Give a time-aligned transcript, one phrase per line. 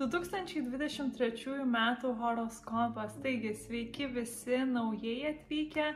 [0.00, 1.76] 2023 m.
[2.18, 3.16] horoskopas.
[3.22, 5.88] Taigi, sveiki visi naujai atvykę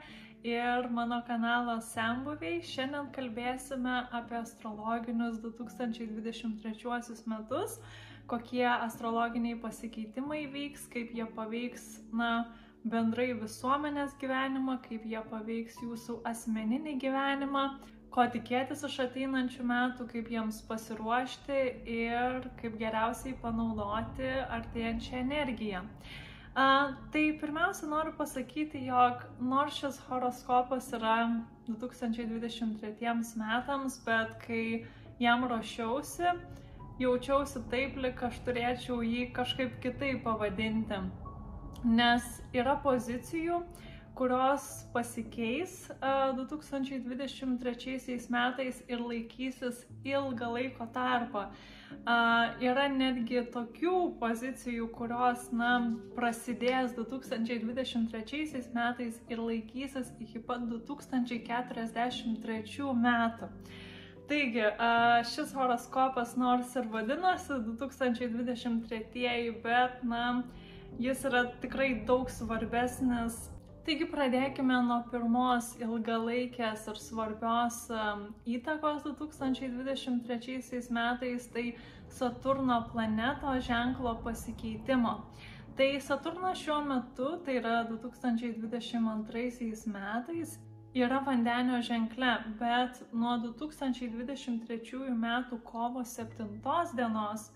[0.44, 2.58] ir mano kanalo Sembuviai.
[2.60, 7.78] Šiandien kalbėsime apie astrologinius 2023 metus,
[8.28, 12.30] kokie astrologiniai pasikeitimai vyks, kaip jie paveiks, na,
[12.84, 17.64] bendrai visuomenės gyvenimą, kaip jie paveiks jūsų asmeninį gyvenimą
[18.14, 21.60] ko tikėtis iš ateinančių metų, kaip jiems pasiruošti
[21.94, 25.82] ir kaip geriausiai panaudoti artėjančią energiją.
[26.54, 26.66] A,
[27.10, 31.16] tai pirmiausia noriu pasakyti, jog nors šis horoskopas yra
[31.66, 34.84] 2023 metams, bet kai
[35.18, 36.30] jam ruošiausi,
[37.02, 41.02] jaučiausi taip, lik aš turėčiau jį kažkaip kitaip pavadinti.
[41.84, 43.58] Nes yra pozicijų,
[44.14, 45.90] kurios pasikeis
[46.36, 51.46] 2023 metais ir laikysis ilgą laiko tarpą.
[52.62, 63.48] Yra netgi tokių pozicijų, kurios, na, prasidės 2023 metais ir laikysis iki pat 2043 metų.
[64.24, 64.64] Taigi,
[65.34, 70.42] šis horoskopas nors ir vadinasi 2023, bet, na,
[70.98, 73.53] jis yra tikrai daug svarbesnis
[73.84, 77.82] Taigi pradėkime nuo pirmos ilgalaikės ir svarbios
[78.48, 81.64] įtakos 2023 metais, tai
[82.08, 85.12] Saturno planeto ženklo pasikeitimo.
[85.76, 90.56] Tai Saturnas šiuo metu, tai yra 2022 metais,
[90.96, 96.48] yra vandenio ženkle, bet nuo 2023 metų kovo 7
[96.96, 97.50] dienos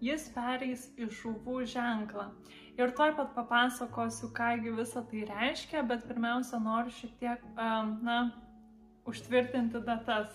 [0.00, 2.32] jis pereis į žuvų ženklą.
[2.78, 7.42] Ir tuoj pat papasakosiu, kągi visą tai reiškia, bet pirmiausia noriu šiek tiek,
[8.06, 8.30] na,
[9.10, 10.30] užtvirtinti datas.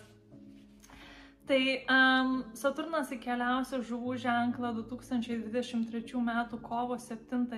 [1.47, 6.31] Tai um, Saturnas įkeliausia žuvų ženklą 2023 m.
[6.67, 7.57] kovo 7 d.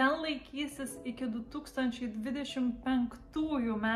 [0.00, 3.88] Ten laikysis iki 2025 m.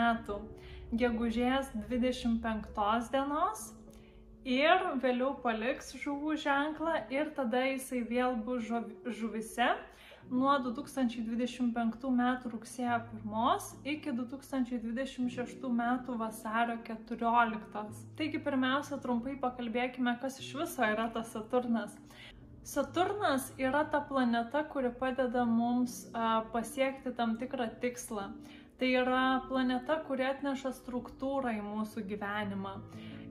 [0.92, 3.72] gegužės 25 dienos
[4.44, 9.68] ir vėliau paliks žuvų ženklą ir tada jisai vėl bus žuvise
[10.30, 12.22] nuo 2025 m.
[12.52, 15.82] rugsėjo 1 iki 2026 m.
[16.18, 18.04] vasario 14.
[18.16, 21.96] Taigi pirmiausia, trumpai pakalbėkime, kas iš viso yra tas Saturnas.
[22.62, 26.04] Saturnas yra ta planeta, kuri padeda mums
[26.52, 28.30] pasiekti tam tikrą tikslą.
[28.78, 32.78] Tai yra planeta, kuri atneša struktūrą į mūsų gyvenimą.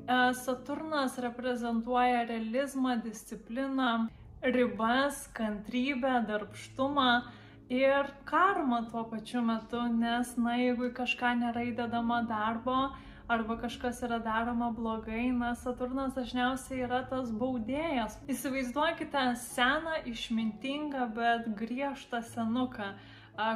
[0.07, 4.07] E, Saturnas reprezentuoja realizmą, discipliną,
[4.41, 7.22] ribas, kantrybę, darbštumą
[7.69, 12.89] ir karmą tuo pačiu metu, nes, na, jeigu į kažką nėra įdedama darbo
[13.31, 18.18] arba kažkas yra daroma blogai, na, Saturnas dažniausiai yra tas baudėjas.
[18.28, 22.91] Įsivaizduokite seną, išmintingą, bet griežtą senuką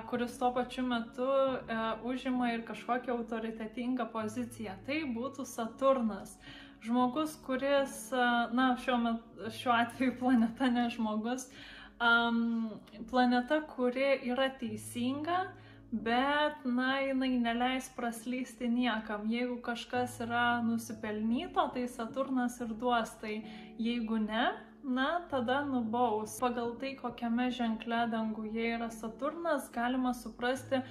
[0.09, 4.77] kuris tuo pačiu metu e, užima ir kažkokią autoritetingą poziciją.
[4.85, 6.37] Tai būtų Saturnas.
[6.85, 8.11] Žmogus, kuris,
[8.53, 11.47] na, šiuo, metu, šiuo atveju planeta ne žmogus,
[11.97, 12.69] um,
[13.09, 15.47] planeta, kuri yra teisinga,
[15.91, 19.25] bet, na, jinai neleis praslysti niekam.
[19.31, 23.39] Jeigu kažkas yra nusipelnyto, tai Saturnas ir duos, tai
[23.81, 24.51] jeigu ne,
[24.85, 26.37] na, tada nubaus.
[26.39, 30.81] Pagal tai, kokiame ženkle danguje yra Saturnas, galima suprasti,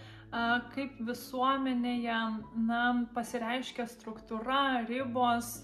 [0.74, 2.20] kaip visuomenėje
[2.66, 2.84] na,
[3.14, 5.60] pasireiškia struktūra, ribos,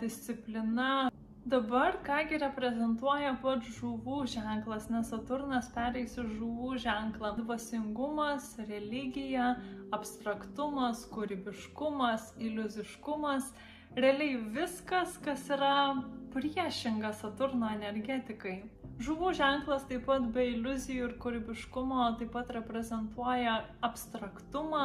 [0.00, 1.10] disciplina.
[1.50, 7.32] Dabar kągi reprezentuoja pats žuvų ženklas, nes Saturnas pereis į žuvų ženklą.
[7.40, 9.54] Dvasingumas, religija,
[9.96, 13.48] abstraktumas, kūrybiškumas, iliuziškumas
[13.96, 16.02] realiai viskas, kas yra
[16.34, 18.60] priešinga Saturno energetikai.
[19.00, 23.56] Žuvų ženklas taip pat be iliuzijų ir kūrybiškumo taip pat reprezentuoja
[23.86, 24.82] abstraktumą,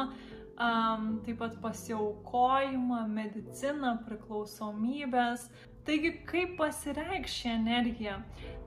[0.56, 5.50] um, taip pat pasiaukojimą, mediciną, priklausomybės.
[5.86, 8.16] Taigi, kaip pasireikš ši energija?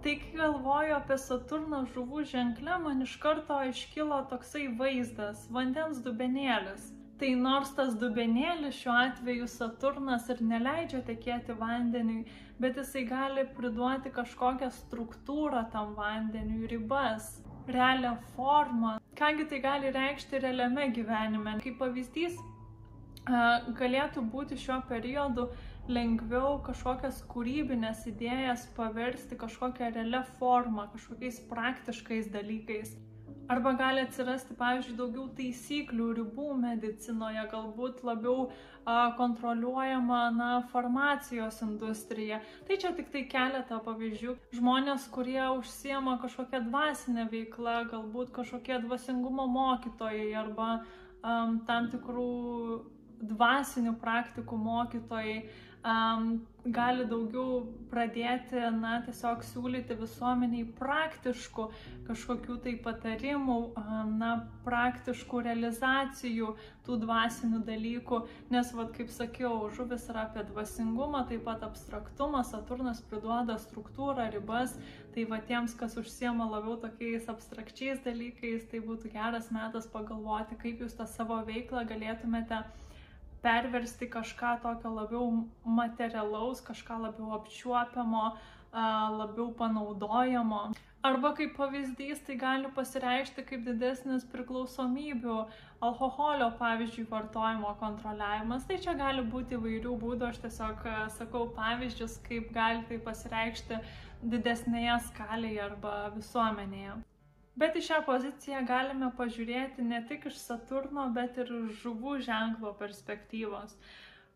[0.06, 6.94] Tai kai galvoju apie Saturną žuvų ženklę, man iš karto iškilo toksai vaizdas- vandens dubenėlis
[7.20, 12.22] Tai nors tas dubenėlis šiuo atveju Saturnas ir neleidžia tekėti vandeniui,
[12.64, 17.28] bet jisai gali priduoti kažkokią struktūrą tam vandeniui, ribas,
[17.68, 18.94] realią formą.
[19.20, 21.58] Kągi tai gali reikšti realiame gyvenime.
[21.66, 22.40] Kaip pavyzdys,
[23.82, 25.50] galėtų būti šiuo periodu
[25.92, 32.96] lengviau kažkokias kūrybinės idėjas paversti kažkokią realią formą, kažkokiais praktiškais dalykais.
[33.50, 42.38] Arba gali atsirasti, pavyzdžiui, daugiau taisyklių, ribų medicinoje, galbūt labiau a, kontroliuojama na, farmacijos industrija.
[42.68, 44.36] Tai čia tik tai keletą pavyzdžių.
[44.60, 52.30] Žmonės, kurie užsiema kažkokią dvasinę veiklą, galbūt kažkokie dvasingumo mokytojai arba um, tam tikrų
[53.34, 55.40] dvasinių praktikų mokytojai
[55.84, 61.68] um, gali daugiau pradėti, na, tiesiog siūlyti visuomeniai praktiškų
[62.10, 63.58] kažkokių tai patarimų,
[64.20, 64.32] na,
[64.66, 66.50] praktiškų realizacijų
[66.86, 68.20] tų dvasinių dalykų,
[68.52, 74.76] nes, vad, kaip sakiau, žuvis yra apie dvasingumą, taip pat abstraktumą, Saturnas priduoda struktūrą, ribas,
[75.16, 80.84] tai va tiems, kas užsiema labiau tokiais abstrakčiais dalykais, tai būtų geras metas pagalvoti, kaip
[80.84, 82.64] jūs tą savo veiklą galėtumėte
[83.44, 85.32] perversti kažką tokio labiau
[85.80, 88.26] materialaus, kažką labiau apčiuopiamo,
[89.22, 90.70] labiau panaudojamo.
[91.10, 95.38] Arba kaip pavyzdys tai gali pasireikšti kaip didesnis priklausomybių,
[95.90, 98.66] alkoholio pavyzdžiui vartojimo kontroliavimas.
[98.68, 100.84] Tai čia gali būti įvairių būdų, aš tiesiog
[101.16, 103.80] sakau pavyzdžius, kaip gali tai pasireikšti
[104.36, 107.00] didesnėje skalėje arba visuomenėje.
[107.60, 111.50] Bet į šią poziciją galime pažiūrėti ne tik iš Saturno, bet ir
[111.82, 113.74] žuvų ženklo perspektyvos.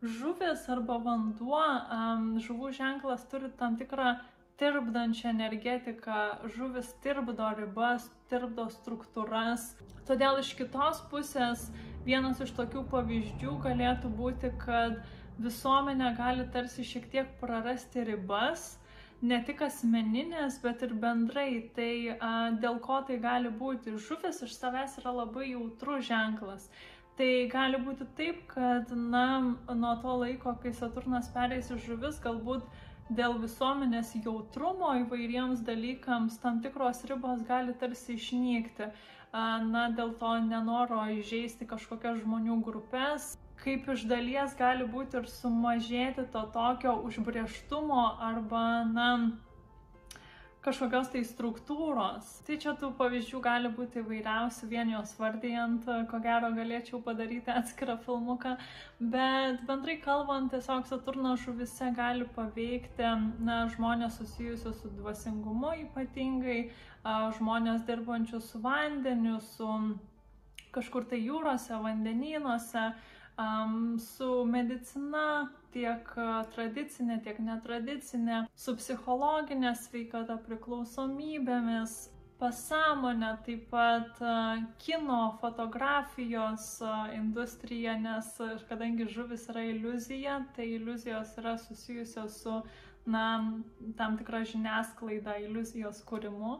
[0.04, 1.62] Žuvis arba vanduo,
[2.44, 4.18] žuvų ženklas turi tam tikrą
[4.60, 6.20] tirpdančią energetiką,
[6.58, 9.72] žuvis tirpdo ribas, tirpdo struktūras.
[10.10, 11.70] Todėl iš kitos pusės
[12.04, 15.00] vienas iš tokių pavyzdžių galėtų būti, kad
[15.40, 18.74] visuomenė gali tarsi šiek tiek prarasti ribas
[19.24, 21.50] ne tik asmeninės, bet ir bendrai.
[21.76, 22.32] Tai a,
[22.64, 23.96] dėl ko tai gali būti?
[24.08, 26.68] Žuvis iš savęs yra labai jautrus ženklas.
[27.18, 29.26] Tai gali būti taip, kad na,
[29.70, 32.66] nuo to laiko, kai Saturnas pereis į žuvis, galbūt
[33.14, 38.90] dėl visuomenės jautrumo įvairiems dalykams tam tikros ribos gali tarsi išnykti.
[39.34, 43.32] Na, dėl to nenoro įžeisti kažkokias žmonių grupės,
[43.64, 49.10] kaip iš dalies gali būti ir sumažėti to tokio užbrieštumo arba, na,
[50.64, 52.28] kažkokios tai struktūros.
[52.48, 57.98] Tai čia tų pavyzdžių gali būti įvairiausių, vien jos vardijant, ko gero galėčiau padaryti atskirą
[58.06, 58.56] filmuką,
[59.00, 63.12] bet bendrai kalbant, tiesiog Saturno žuvise gali paveikti
[63.44, 66.62] na, žmonės susijusius su dvasingumu ypatingai,
[67.40, 69.68] žmonės dirbančius su vandeniu, su
[70.74, 72.88] kažkur tai jūrose, vandenynuose,
[73.38, 76.10] um, su medicina, tiek
[76.54, 81.96] tradicinė, tiek netradicinė, su psichologinė sveikata, priklausomybėmis,
[82.44, 84.22] pasąmonė, taip pat
[84.84, 86.68] kino, fotografijos
[87.16, 88.34] industrija, nes
[88.70, 92.62] kadangi žuvis yra iliuzija, tai iliuzijos yra susijusios su
[93.06, 93.26] na,
[93.98, 96.58] tam tikra žiniasklaida, iliuzijos kūrimu.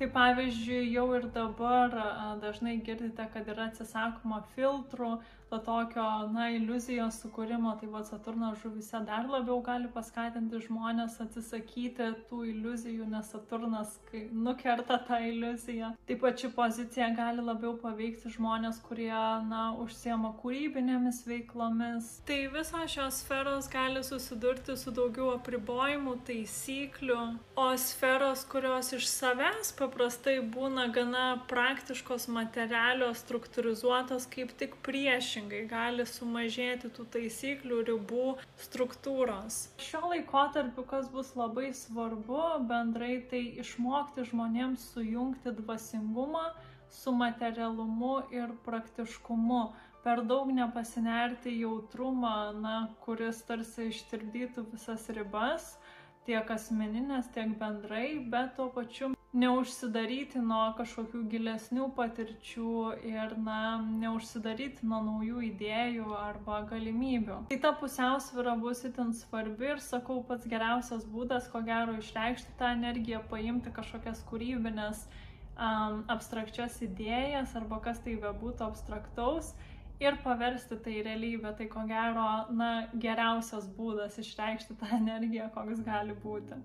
[0.00, 1.92] Tai pavyzdžiui, jau ir dabar
[2.40, 5.18] dažnai girdite, kad yra atsisakoma filtrų,
[5.50, 12.06] to tokio, na, iliuzijos sukūrimo, tai va Saturno žuvise dar labiau gali paskatinti žmonės atsisakyti
[12.28, 13.96] tų iliuzijų, nes Saturnas
[14.30, 15.90] nukerta tą iliuziją.
[16.06, 19.10] Taip pat ši pozicija gali labiau paveikti žmonės, kurie,
[19.48, 22.12] na, užsiema kūrybinėmis veiklomis.
[22.30, 27.18] Tai visos šios sferos gali susidurti su daugiau apribojimų, taisyklių,
[27.58, 35.68] o sferos, kurios iš savęs paprastai būna gana praktiškos, materialios, struktūrizuotos, kaip tik priešingai priešingai
[35.68, 39.70] gali sumažėti tų taisyklių, ribų, struktūros.
[39.80, 46.52] Šiuo laikotarpiu, kas bus labai svarbu bendrai, tai išmokti žmonėms sujungti dvasingumą
[46.90, 49.72] su materialumu ir praktiškumu.
[50.04, 55.78] Per daug nepasinerti jautrumą, na, kuris tarsi ištirdytų visas ribas,
[56.26, 62.72] tiek asmeninės, tiek bendrai, bet tuo pačiu neužsidaryti nuo kažkokių gilesnių patirčių
[63.06, 67.36] ir, na, neužsidaryti nuo naujų idėjų arba galimybių.
[67.52, 72.72] Tai ta pusiausvyrą bus itin svarbi ir sakau, pats geriausias būdas, ko gero, išreikšti tą
[72.74, 79.54] energiją, paimti kažkokias kūrybinės um, abstrakčias idėjas arba kas tai bebūtų abstraktaus
[80.02, 81.54] ir paversti tai realybę.
[81.54, 86.58] Tai ko gero, na, geriausias būdas išreikšti tą energiją, koks gali būti.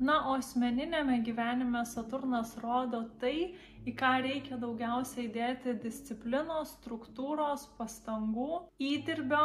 [0.00, 3.52] Na, o asmeninėme gyvenime Saturnas rodo tai,
[3.84, 9.42] į ką reikia daugiausiai įdėti disciplinos, struktūros, pastangų, įdirbio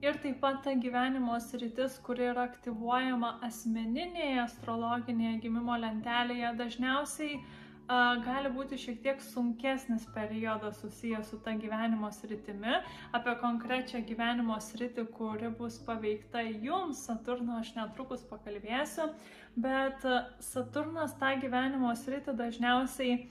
[0.00, 7.40] ir taip pat ta gyvenimo sritis, kuri yra aktyvuojama asmeninėje astrologinėje gimimo lentelėje, dažniausiai
[7.88, 12.76] gali būti šiek tiek sunkesnis periodas susijęs su ta gyvenimo sritimi.
[13.12, 19.08] Apie konkrečią gyvenimo sritį, kuri bus paveikta jums, Saturno, aš netrukus pakalbėsiu,
[19.56, 20.04] bet
[20.40, 23.22] Saturnas tą gyvenimo sritį dažniausiai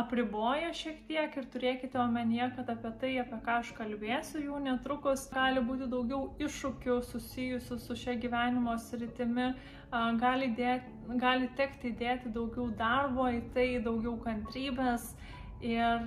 [0.00, 5.26] apriboja šiek tiek ir turėkite omenyje, kad apie tai, apie ką aš kalbėsiu jau netrukus,
[5.32, 9.50] gali būti daugiau iššūkių susijusių su šia gyvenimo sritimi,
[10.22, 15.12] gali, dėti, gali tekti dėti daugiau darbo į tai, daugiau kantrybės
[15.60, 16.06] ir,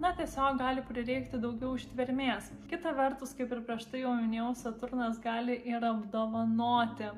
[0.00, 2.50] na, tiesiog gali prireikti daugiau ištvermės.
[2.70, 7.08] Kita vertus, kaip ir prieš tai jau minėjau, Saturnas gali ir apdovanoti.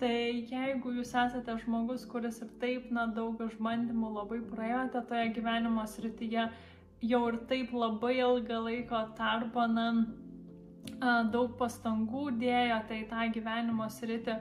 [0.00, 0.14] Tai
[0.50, 6.48] jeigu jūs esate žmogus, kuris ir taip, na, daug išbandymų labai praėjote toje gyvenimo srityje,
[7.04, 9.88] jau ir taip labai ilgą laiko tarpą, na,
[11.30, 14.38] daug pastangų dėjote į tą gyvenimo sritį,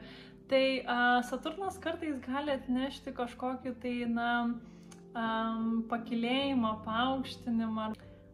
[0.50, 0.64] tai
[1.30, 4.30] Saturnas kartais gali atnešti kažkokį tai, na,
[5.14, 7.92] um, pakilėjimą, paaukštinimą.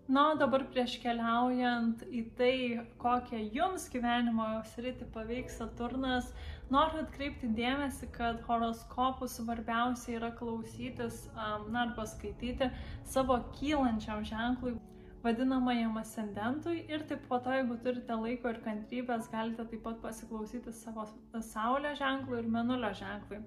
[0.10, 2.54] Na, dabar prieš keliaujant į tai,
[3.02, 6.32] kokią jums gyvenimo sritį paveiks Saturnas,
[6.74, 12.70] noriu atkreipti dėmesį, kad horoskopų svarbiausia yra klausytis, na, arba skaityti
[13.08, 14.78] savo kylančiam ženklui
[15.24, 20.72] vadinamajam ascendentui ir taip po to, jeigu turite laiko ir kantrybės, galite taip pat pasiklausyti
[20.76, 21.06] savo
[21.50, 23.42] Saulės ženklų ir Menulio ženklui.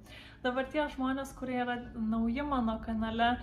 [0.44, 3.36] Dabar tie žmonės, kurie yra nauji mano kanale,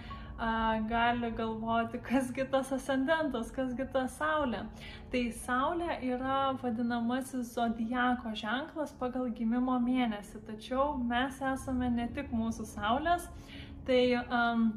[0.90, 4.64] gali galvoti, kasgi tas ascendentas, kasgi ta Saulė.
[5.12, 12.68] Tai Saulė yra vadinamasis zodijako ženklas pagal gimimo mėnesį, tačiau mes esame ne tik mūsų
[12.74, 13.28] Saulės,
[13.88, 14.70] tai um,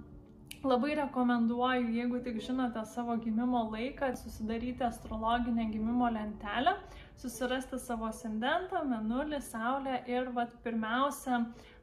[0.63, 6.77] Labai rekomenduoju, jeigu tik žinote savo gimimo laiką, susidaryti astrologinę gimimo lentelę,
[7.19, 11.41] susirasti savo ascendentą, menulį, saulę ir vat, pirmiausia,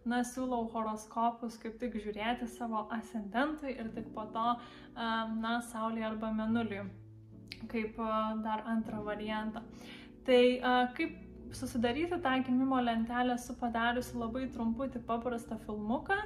[0.09, 4.49] na, siūlau horoskopus kaip tik žiūrėti savo ascendentui ir tik po to,
[4.97, 6.85] na, saulė arba menuliui,
[7.71, 7.97] kaip
[8.45, 9.63] dar antrą variantą.
[10.27, 10.43] Tai
[10.97, 11.17] kaip
[11.55, 16.17] susidaryti tą gimimo lentelę esu padariusi labai trumputį paprastą filmuką,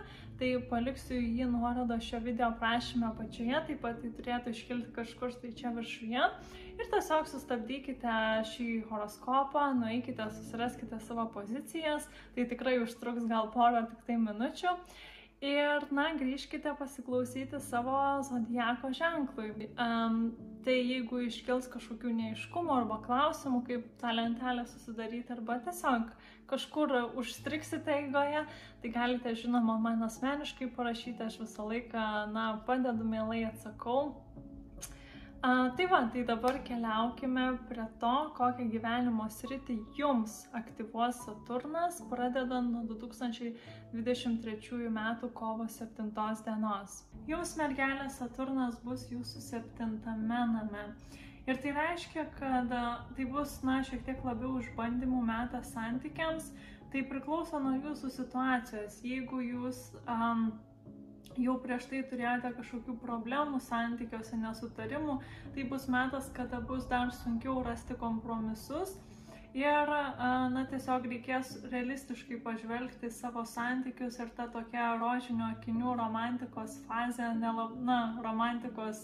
[0.43, 5.53] tai paliksiu jį nuorodą šio video prašymę apačioje, taip pat tai turėtų iškilti kažkur tai
[5.55, 6.25] čia viršuje.
[6.73, 8.17] Ir tiesiog sustabdykite
[8.50, 14.75] šį horoskopą, nueikite, susiraskite savo pozicijas, tai tikrai užtruks gal porą tik tai minučių.
[15.43, 19.69] Ir, na, grįžkite pasiklausyti savo zodiako ženklui.
[19.75, 20.19] Um,
[20.63, 26.12] tai jeigu iškils kažkokių neiškumų arba klausimų, kaip tą lentelę susidaryti, arba tiesiog
[26.50, 28.45] kažkur užstriksite eigoje,
[28.81, 34.15] tai galite, žinoma, man asmeniškai parašyti, aš visą laiką, na, padedu, mielai atsakau.
[35.43, 42.71] A, tai va, tai dabar keliaukime prie to, kokią gyvenimo sritį jums aktyvuos Saturnas, pradedant
[42.71, 45.00] nuo 2023 m.
[45.35, 46.07] kovo 7
[46.45, 47.03] dienos.
[47.27, 50.85] Jums mergelė Saturnas bus jūsų septintame name.
[51.43, 52.69] Ir tai reiškia, kad
[53.17, 56.53] tai bus, na, šiek tiek labiau išbandymų metas santykiams,
[56.93, 59.01] tai priklauso nuo jūsų situacijos.
[59.03, 60.45] Jeigu jūs um,
[61.41, 65.17] jau prieš tai turėjote kažkokių problemų santykiuose, nesutarimų,
[65.55, 68.95] tai bus metas, kada bus dar sunkiau rasti kompromisus.
[69.53, 69.89] Ir,
[70.50, 77.75] na, tiesiog reikės realistiškai pažvelgti savo santykius ir ta tokia rožinio akinių romantikos fazė, nelab,
[77.85, 79.03] na, romantikos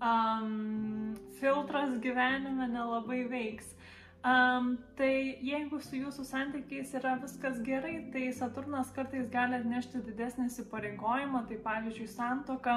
[0.00, 3.76] um, filtras gyvenime nelabai veiks.
[4.20, 10.50] Um, tai jeigu su jūsų santykiais yra viskas gerai, tai Saturnas kartais gali atnešti didesnį
[10.50, 12.76] įsipareigojimą, tai pavyzdžiui santoką,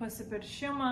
[0.00, 0.90] pasipiršimą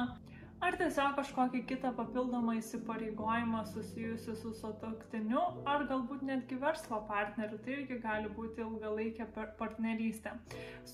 [0.63, 5.43] ar tiesiog kažkokį kitą papildomą įsipareigojimą susijusi su sutoktiniu
[5.73, 9.27] ar galbūt netgi verslo partneriu, tai irgi gali būti ilgalaikė
[9.59, 10.37] partnerystė.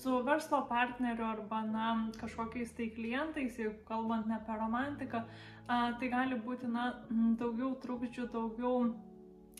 [0.01, 5.23] Su verslo partneriu arba na, kažkokiais tai klientais, jeigu kalbant ne apie romantiką,
[5.69, 6.89] tai gali būti na,
[7.37, 8.89] daugiau trukdžių, daugiau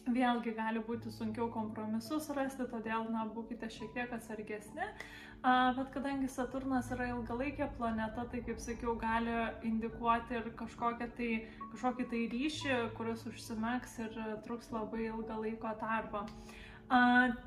[0.09, 4.89] vėlgi gali būti sunkiau kompromisus rasti, todėl na, būkite šiek tiek atsargesni.
[5.41, 11.29] Bet kadangi Saturnas yra ilgalaikė planeta, tai kaip sakiau, gali indikuoti ir tai,
[11.72, 16.25] kažkokį tai ryšį, kuris užsimegs ir truks labai ilgą laiko tarpą.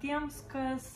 [0.01, 0.89] Tiems, kas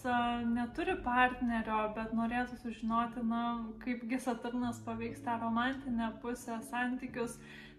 [0.48, 3.44] neturi partnerio, bet norėtų sužinoti, na,
[3.84, 7.36] kaipgi Saturnas paveiks tą romantinę pusę, santykius,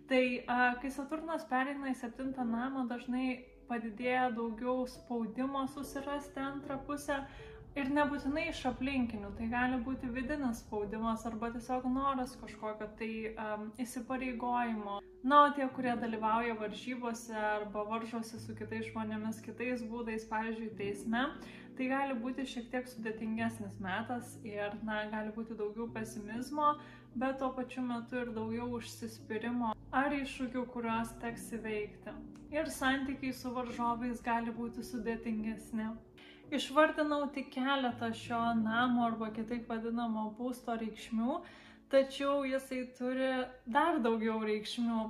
[0.07, 7.23] tai kai Saturnas pereina į septintą namą, dažnai padidėja daugiau spaudimo susirasti antrą pusę,
[7.77, 13.67] Ir nebūtinai iš aplinkinių, tai gali būti vidinis spaudimas arba tiesiog noras kažkokio tai um,
[13.83, 14.95] įsipareigojimo.
[15.21, 21.21] Na, o tie, kurie dalyvauja varžybose arba varžosi su kitais žmonėmis kitais būdais, pavyzdžiui, teisme,
[21.77, 26.73] tai gali būti šiek tiek sudėtingesnis metas ir, na, gali būti daugiau pesimizmo,
[27.13, 32.17] bet tuo pačiu metu ir daugiau užsispyrimo ar iššūkių, kuriuos teks įveikti.
[32.57, 35.91] Ir santykiai su varžovais gali būti sudėtingesni.
[36.47, 41.39] Išvardinau tik keletą šio namo arba kitaip vadinamo būsto reikšmių,
[41.91, 43.31] tačiau jisai turi
[43.77, 45.01] dar daugiau reikšmių.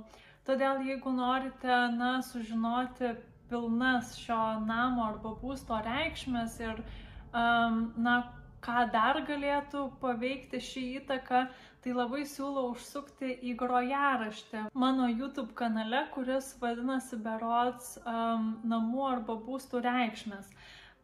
[0.48, 3.12] Todėl jeigu norite, na, sužinoti
[3.50, 6.82] pilnas šio namo arba būsto reikšmės ir,
[7.30, 8.16] um, na,
[8.64, 11.44] ką dar galėtų paveikti šį įtaką,
[11.84, 19.38] tai labai siūlau užsukti į grojaraštį mano YouTube kanale, kuris vadinasi Berots um, namų arba
[19.46, 20.50] būstų reikšmės.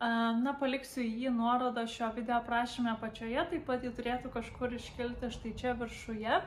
[0.02, 5.52] Na, paliksiu jį nuorodą šio video aprašymę apačioje, taip pat jį turėtų kažkur iškilti štai
[5.60, 6.40] čia viršuje.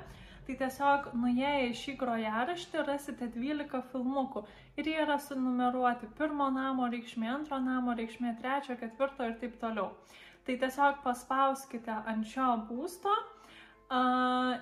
[0.48, 4.46] Tai tiesiog nuėję į šį grojaraštį rasite 12 filmukų
[4.80, 9.90] ir jie yra sunumeruoti pirmo namo reikšmė, antro namo reikšmė, trečio, ketvirto ir taip toliau.
[10.48, 13.12] Tai tiesiog paspauskite ant šio būsto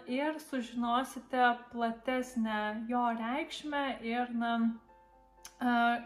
[0.10, 4.58] ir sužinosite platesnę jo reikšmę ir na,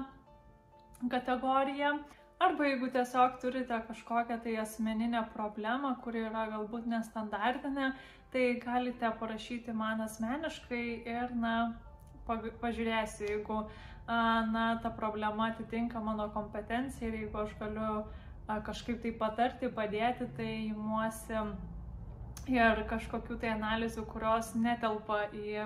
[1.14, 1.92] kategoriją.
[2.38, 7.88] Arba jeigu tiesiog turite kažkokią tai asmeninę problemą, kuri yra galbūt nestandartinė,
[8.34, 11.54] tai galite parašyti man asmeniškai ir, na,
[12.28, 13.58] pažiūrėsiu, jeigu,
[14.08, 18.06] na, ta problema atitinka mano kompetenciją ir jeigu aš galiu
[18.48, 21.42] kažkaip tai patarti, padėti, tai imuosi
[22.48, 25.66] ir kažkokių tai analizių, kurios netelpa į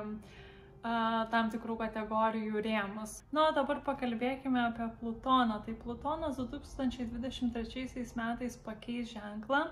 [0.82, 3.20] tam tikrų kategorijų rėmus.
[3.32, 5.60] Na, o dabar pakalbėkime apie Plutoną.
[5.66, 7.86] Tai Plutonas 2023
[8.18, 9.68] metais pakeis ženklą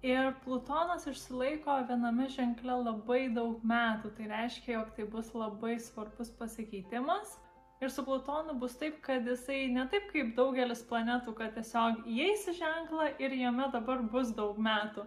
[0.00, 4.14] ir Plutonas išsilaiko viename ženkle labai daug metų.
[4.16, 7.36] Tai reiškia, jog tai bus labai svarbus pasikeitimas.
[7.80, 12.46] Ir su Plutonu bus taip, kad jisai ne taip kaip daugelis planetų, kad tiesiog įeis
[12.52, 15.06] į ženklą ir jame dabar bus daug metų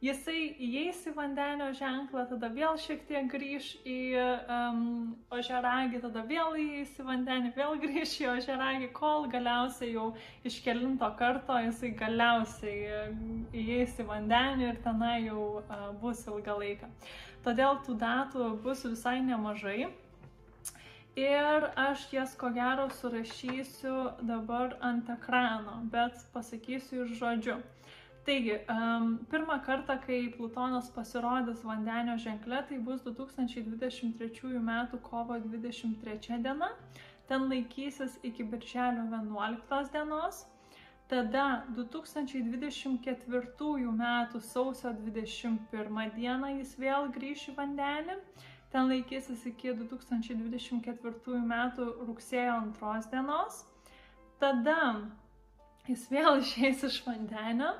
[0.00, 4.82] jisai įeis į vandenio ženklą, tada vėl šiek tiek grįž į um,
[5.32, 10.10] ožeragį, tada vėl įeis į vandenį, vėl grįž į ožeragį, kol galiausiai jau
[10.48, 13.10] iš kelinto karto jisai galiausiai
[13.52, 16.88] įeis į vandenį ir tenai jau uh, bus ilgą laiką.
[17.44, 19.90] Todėl tų datų bus visai nemažai.
[21.16, 27.56] Ir aš jas ko gero surašysiu dabar ant ekrano, bet pasakysiu ir žodžiu.
[28.24, 34.88] Taigi, um, pirmą kartą, kai Plutonas pasirodys vandenio ženkle, tai bus 2023 m.
[35.02, 36.68] kovo 23 diena.
[37.26, 40.46] Ten laikysis iki birželio 11 dienos.
[41.08, 44.26] Tada 2024 m.
[44.40, 48.14] sausio 21 dieną jis vėl grįš į vandenį.
[48.70, 51.54] Ten laikysis iki 2024 m.
[52.06, 53.64] rugsėjo 2 dienos.
[54.38, 54.80] Tada
[55.88, 57.74] jis vėl išeis iš vandenio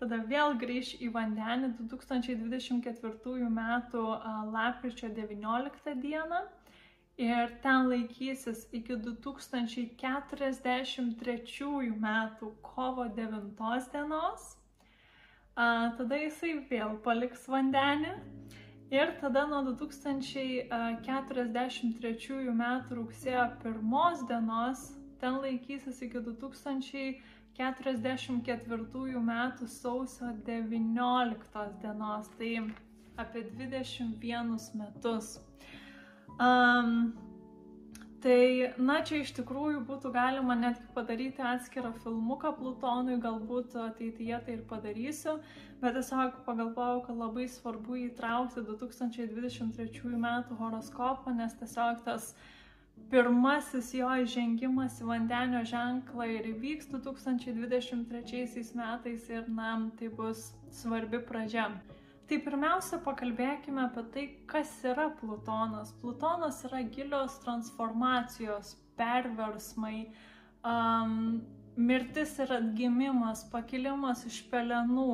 [0.00, 3.60] tada vėl grįž į vandenį 2024 m.
[4.54, 6.06] lapkričio 19 d.
[7.20, 11.02] ir ten laikysis iki 2043
[11.92, 12.06] m.
[12.62, 14.42] kovo 9 dienos.
[16.00, 18.12] Tada jisai vėl paliks vandenį
[18.90, 22.64] ir tada nuo 2043 m.
[23.00, 24.78] rugsėjo 1 dienos
[25.20, 27.20] ten laikysis iki 2000
[27.60, 32.52] 44 metų sausio 19 dienos, tai
[33.20, 35.34] apie 21 metus.
[36.40, 37.12] Um,
[38.22, 44.54] tai, na, čia iš tikrųjų būtų galima netgi padaryti atskirą filmuką Plutonui, galbūt ateityje tai
[44.56, 45.38] ir padarysiu,
[45.80, 52.34] bet tiesiog pagalvojau, kad labai svarbu įtraukti 2023 metų horoskopą, nes tiesiog tas
[53.10, 60.50] pirmasis jo įžengimas į vandenio ženklą ir įvyks 2023 metais ir na, tai bus
[60.82, 61.70] svarbi pradžia.
[62.30, 65.88] Tai pirmiausia, pakalbėkime apie tai, kas yra Plutonas.
[65.98, 70.04] Plutonas yra gilios transformacijos, perversmai,
[70.62, 71.40] um,
[71.74, 75.08] mirtis ir atgimimas, pakilimas iš pelenų.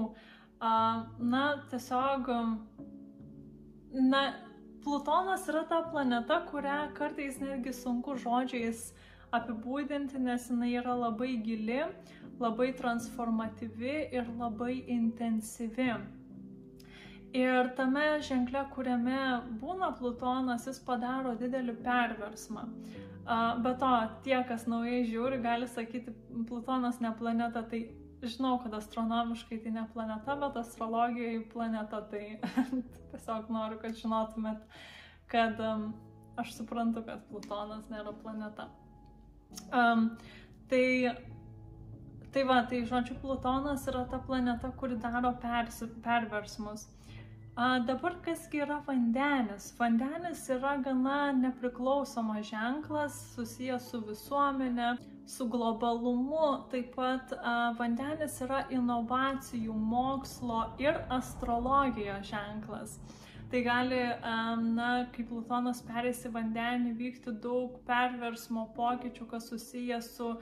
[0.60, 2.28] Uh, na, tiesiog,
[4.12, 4.22] na,
[4.84, 8.90] Plutonas yra ta planeta, kurią kartais netgi sunku žodžiais
[9.40, 11.80] apibūdinti, nes jinai yra labai gili,
[12.44, 15.94] labai transformatyvi ir labai intensyvi.
[17.36, 19.18] Ir tame ženkle, kuriame
[19.60, 22.64] būna Plutonas, jis padaro didelį perversmą.
[23.64, 23.92] Be to,
[24.24, 26.14] tie, kas naujai žiūri, gali sakyti,
[26.48, 27.82] Plutonas ne planeta, tai
[28.22, 32.38] žinau, kad astronomiškai tai ne planeta, bet astrologijai planeta, tai
[33.12, 34.64] tiesiog noriu, kad žinotumėt,
[35.32, 35.90] kad um,
[36.40, 38.70] aš suprantu, kad Plutonas nėra planeta.
[39.74, 40.12] Um,
[40.70, 40.84] tai
[42.36, 46.82] Tai va, tai žodžiu, Plutonas yra ta planeta, kuri daro persi, perversmus.
[47.56, 49.70] A, dabar kasgi yra vandenis?
[49.78, 54.90] Vandenis yra gana nepriklausomas ženklas, susijęs su visuomenė,
[55.24, 56.50] su globalumu.
[56.68, 62.98] Taip pat a, vandenis yra inovacijų, mokslo ir astrologijos ženklas.
[63.48, 64.02] Tai gali,
[64.76, 70.34] na, kai Plutonas perės į vandenį, vykti daug perversmo pokyčių, kas susijęs su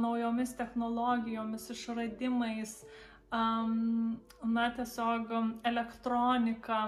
[0.00, 2.78] naujomis technologijomis, išradimais,
[3.30, 5.32] na tiesiog
[5.68, 6.80] elektronika,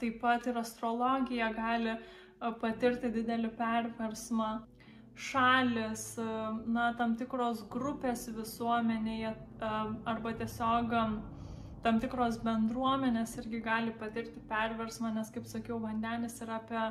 [0.00, 1.96] taip pat ir astrologija gali
[2.60, 4.52] patirti didelį perversmą.
[5.14, 6.16] Šalis,
[6.66, 9.30] na, tam tikros grupės visuomenėje
[10.10, 10.90] arba tiesiog
[11.84, 16.82] tam tikros bendruomenės irgi gali patirti perversmą, nes, kaip sakiau, vandenis yra apie,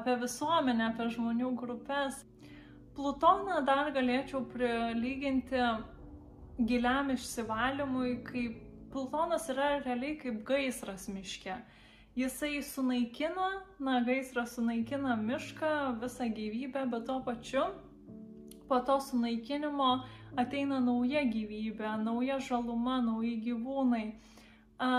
[0.00, 2.24] apie visuomenę, apie žmonių grupės.
[2.96, 5.60] Plutoną dar galėčiau prilyginti
[6.66, 8.46] giliam išsivalymui, kai
[8.90, 11.54] Plutonas yra realiai kaip gaisras miške.
[12.18, 17.68] Jisai sunaikina, na, gaisras sunaikina mišką, visą gyvybę, bet tuo pačiu
[18.70, 19.86] po to sunaikinimo
[20.38, 24.04] ateina nauja gyvybė, nauja žaluma, nauji gyvūnai.
[24.80, 24.90] A,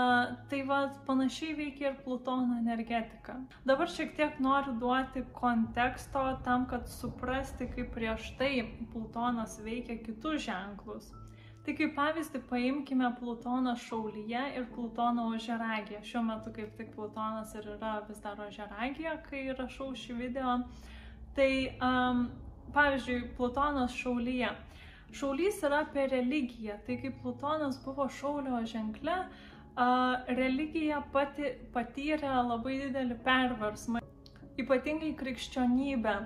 [0.50, 3.38] tai va, panašiai veikia ir Plutono energetika.
[3.66, 8.52] Dabar šiek tiek noriu duoti konteksto tam, kad suprasti, kaip prieš tai
[8.92, 11.10] Plutonas veikia kitus ženklus.
[11.62, 16.00] Tai kaip pavyzdį paimkime Plutoną šaulyje ir Plutoną ožeragėje.
[16.08, 20.56] Šiuo metu kaip tik Plutonas ir yra vis dar ožeragėje, kai rašau šį video.
[21.36, 21.52] Tai
[21.88, 22.24] um,
[22.74, 24.50] pavyzdžiui, Plutonas šaulyje.
[25.14, 26.80] Šaulys yra apie religiją.
[26.88, 34.02] Tai kaip Plutonas buvo šaulio ženkle, uh, religija pati patyrė labai didelį perversmą,
[34.58, 36.16] ypatingai krikščionybę.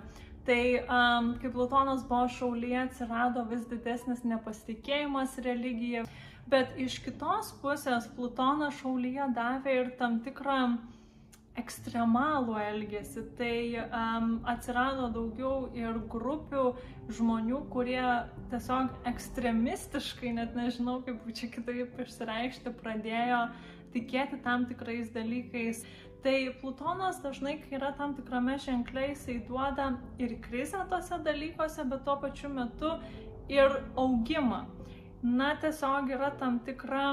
[0.46, 6.04] Tai um, kai Plutonas buvo šaulyje, atsirado vis didesnis nepasitikėjimas religija,
[6.46, 10.60] bet iš kitos pusės Plutonas šaulyje davė ir tam tikrą
[11.58, 13.56] ekstremalų elgesį, tai
[13.88, 16.68] um, atsirado daugiau ir grupių
[17.16, 18.04] žmonių, kurie
[18.52, 23.48] tiesiog ekstremistiškai, net nežinau kaip čia kitaip išsireikšti, pradėjo
[23.96, 25.82] tikėti tam tikrais dalykais.
[26.26, 32.02] Tai Plutonas dažnai, kai yra tam tikrame ženkle, jisai duoda ir krizę tose dalykuose, bet
[32.04, 32.90] tuo pačiu metu
[33.48, 34.64] ir augimą.
[35.22, 37.04] Na, tiesiog yra tam tikra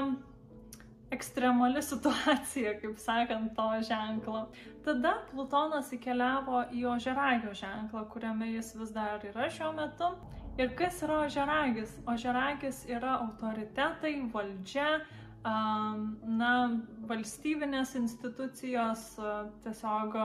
[1.14, 4.48] ekstremali situacija, kaip sakant, to ženklo.
[4.82, 10.10] Tada Plutonas įkeliavo į ožeragio ženklą, kuriame jis vis dar yra šiuo metu.
[10.58, 11.94] Ir kas yra ožeragis?
[12.10, 15.04] Ožeragis yra autoritetai, valdžia,
[15.44, 16.52] na,
[17.08, 19.06] valstybinės institucijos,
[19.64, 20.18] tiesiog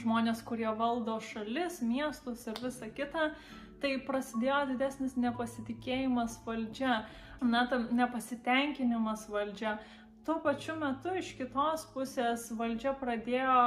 [0.00, 3.32] žmonės, kurie valdo šalis, miestus ir visa kita.
[3.80, 7.00] Tai prasidėjo didesnis nepasitikėjimas valdžia
[7.40, 9.78] na, tam nepasitenkinimas valdžia.
[10.24, 13.60] Tuo pačiu metu iš kitos pusės valdžia pradėjo,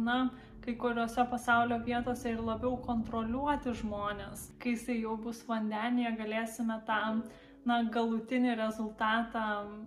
[0.00, 0.16] na,
[0.64, 4.48] kai kuriuose pasaulio vietose ir labiau kontroliuoti žmonės.
[4.62, 7.22] Kai jisai jau bus vandenyje, galėsime tam
[7.68, 9.44] na, galutinį rezultatą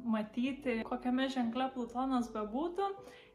[0.07, 2.89] matyti, kokiame ženkle Plutonas bebūtų,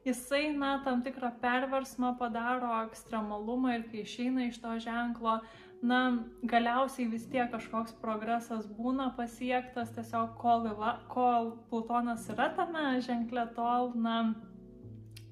[0.06, 5.40] jisai, na, tam tikrą perversmą padaro ekstremalumą ir kai išeina iš to ženklo,
[5.82, 6.00] na,
[6.44, 13.46] galiausiai vis tiek kažkoks progresas būna pasiektas, tiesiog kol, yra, kol Plutonas yra tame ženkle,
[13.56, 14.22] tol, na,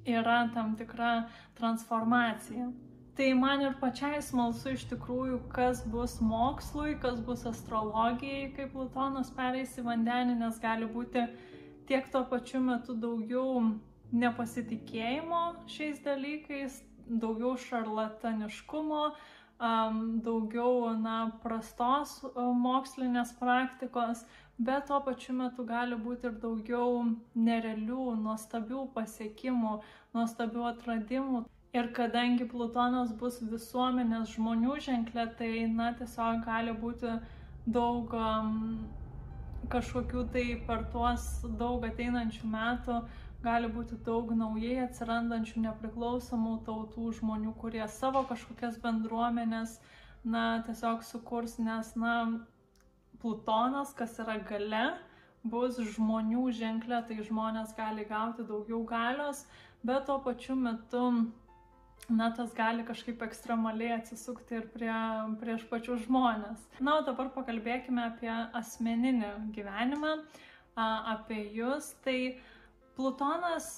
[0.09, 2.71] yra tam tikra transformacija.
[3.19, 9.33] Tai man ir pačiai smalsu iš tikrųjų, kas bus mokslui, kas bus astrologijai, kai Plutonas
[9.35, 11.25] pereis į vandenį, nes gali būti
[11.91, 13.65] tiek tuo pačiu metu daugiau
[14.23, 15.41] nepasitikėjimo
[15.75, 16.79] šiais dalykais,
[17.09, 24.23] daugiau šarlataniškumo, um, daugiau na, prastos mokslinės praktikos,
[24.63, 27.03] bet tuo pačiu metu gali būti ir daugiau
[27.35, 29.79] nerealių, nuostabių pasiekimų,
[30.15, 31.49] nuostabių atradimų.
[31.77, 37.11] Ir kadangi Plutonas bus visuomenės žmonių ženklė, tai na, tiesiog gali būti
[37.69, 38.55] daug um,
[39.69, 41.27] kažkokių tai per tuos
[41.61, 43.03] daug ateinančių metų
[43.45, 49.77] gali būti daug naujai atsirandančių nepriklausomų tautų žmonių, kurie savo kažkokias bendruomenės,
[50.25, 52.15] na, tiesiog sukurs, nes, na,
[53.23, 54.87] Plutonas, kas yra gale,
[55.45, 59.45] bus žmonių ženklė, tai žmonės gali gauti daugiau galios,
[59.83, 61.05] bet tuo pačiu metu
[62.09, 64.93] na, tas gali kažkaip ekstremaliai atsisukti ir prie,
[65.41, 66.63] prieš pačius žmonės.
[66.81, 68.31] Na, o dabar pakalbėkime apie
[68.61, 70.15] asmeninį gyvenimą,
[70.79, 71.93] apie jūs.
[72.05, 72.19] Tai
[72.99, 73.77] Plutonas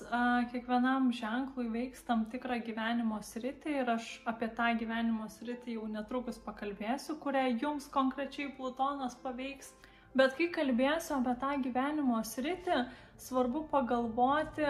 [0.48, 6.38] kiekvienam ženklui veiks tam tikrą gyvenimo sritį ir aš apie tą gyvenimo sritį jau netrukus
[6.46, 9.74] pakalbėsiu, kurią jums konkrečiai Plutonas paveiks.
[10.16, 12.80] Bet kai kalbėsiu apie tą gyvenimo sritį,
[13.20, 14.64] svarbu pagalvoti,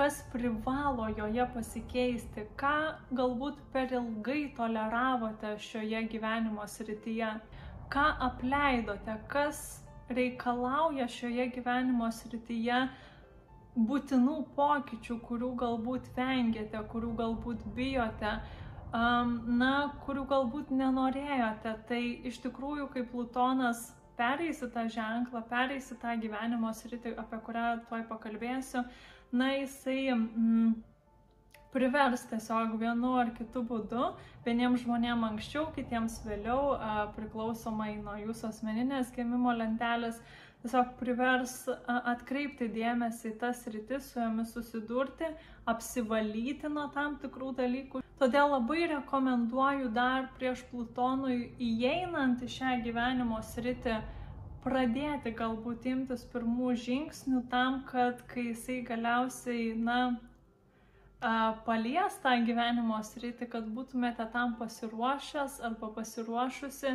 [0.00, 2.76] kas privalo joje pasikeisti, ką
[3.18, 7.34] galbūt per ilgai toleravote šioje gyvenimo srityje,
[7.92, 9.60] ką apleidote, kas
[10.08, 12.80] reikalauja šioje gyvenimo srityje
[13.90, 18.34] būtinų pokyčių, kurių galbūt vengiate, kurių galbūt bijote,
[19.60, 19.70] na,
[20.08, 21.76] kurių galbūt nenorėjote.
[21.92, 28.08] Tai iš tikrųjų, kaip Plutonas pereisi tą ženklą, pereisi tą gyvenimo sritį, apie kurią tuoj
[28.08, 28.88] pakalbėsiu,
[29.32, 30.74] na, jisai mm,
[31.72, 34.10] privers tiesiog vienu ar kitu būdu,
[34.46, 36.74] vieniems žmonėms anksčiau, kitiems vėliau,
[37.16, 40.18] priklausomai nuo jūsų asmeninės gimimo lentelės,
[40.64, 41.54] tiesiog privers
[41.86, 45.30] atkreipti dėmesį į tas rytis, su jomis susidurti,
[45.70, 48.02] apsivalyti nuo tam tikrų dalykų.
[48.20, 53.94] Todėl labai rekomenduoju dar prieš Plutonui įeinant į šią gyvenimo sritį
[54.64, 60.00] pradėti galbūt imtis pirmų žingsnių tam, kad kai jisai galiausiai, na,
[61.66, 66.94] palies tą gyvenimo sritį, kad būtumėte tam pasiruošęs arba pasiruošusi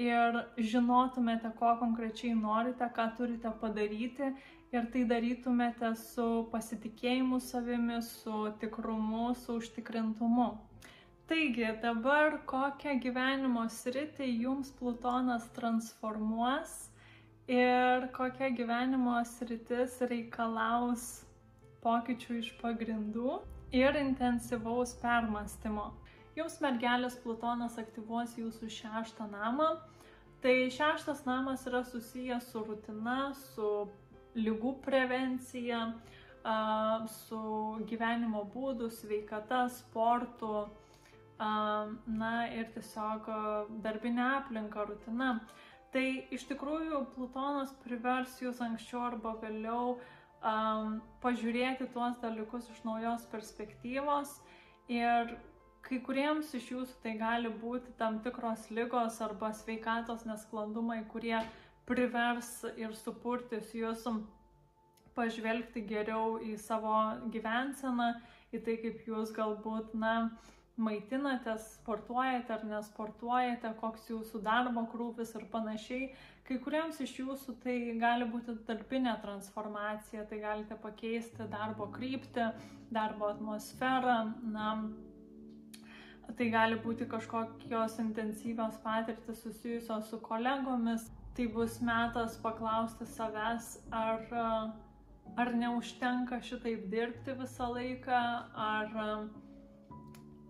[0.00, 4.32] ir žinotumėte, ko konkrečiai norite, ką turite padaryti
[4.72, 10.50] ir tai darytumėte su pasitikėjimu savimi, su tikrumu, su užtikrintumu.
[11.30, 16.89] Taigi dabar kokią gyvenimo sritį jums Plutonas transformuos
[17.50, 21.06] ir kokia gyvenimo sritis reikalaus
[21.82, 23.40] pokyčių iš pagrindų
[23.74, 25.88] ir intensyvaus permastymo.
[26.38, 29.72] Jums mergelės Plutonas aktyvuos jūsų šeštą namą.
[30.40, 33.88] Tai šeštas namas yra susijęs su rutina, su
[34.38, 35.80] lygų prevencija,
[37.16, 37.40] su
[37.90, 40.68] gyvenimo būdu, sveikata, sportu,
[41.40, 43.28] na ir tiesiog
[43.84, 45.34] darbinė aplinka, rutina.
[45.90, 53.24] Tai iš tikrųjų Plutonas privers jūs anksčiau arba vėliau um, pažiūrėti tuos dalykus iš naujos
[53.32, 54.36] perspektyvos.
[54.90, 55.34] Ir
[55.86, 61.38] kai kuriems iš jūsų tai gali būti tam tikros lygos arba sveikatos nesklandumai, kurie
[61.90, 64.06] privers ir supurtis jūs
[65.16, 66.94] pažvelgti geriau į savo
[67.34, 68.12] gyvenseną,
[68.54, 70.14] į tai, kaip jūs galbūt, na,
[70.80, 76.10] maitinatės, sportuojate ar nesportuojate, koks jūsų darbo krūvis ir panašiai.
[76.48, 82.48] Kai kuriems iš jūsų tai gali būti darbinė transformacija, tai galite pakeisti darbo kryptį,
[82.90, 84.16] darbo atmosferą,
[84.50, 84.72] na,
[86.38, 91.08] tai gali būti kažkokios intensyvios patirtis susijusios su kolegomis.
[91.38, 94.24] Tai bus metas paklausti savęs, ar,
[95.38, 98.22] ar neužtenka šitaip dirbti visą laiką,
[98.66, 98.90] ar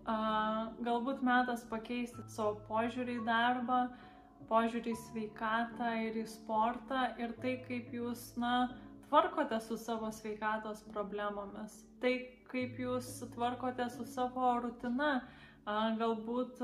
[0.05, 3.81] galbūt metas pakeisti savo požiūrį į darbą,
[4.49, 8.71] požiūrį į sveikatą ir į sportą ir tai, kaip jūs, na,
[9.07, 12.15] tvarkote su savo sveikatos problemomis, tai
[12.51, 15.21] kaip jūs tvarkote su savo rutina,
[15.67, 16.59] galbūt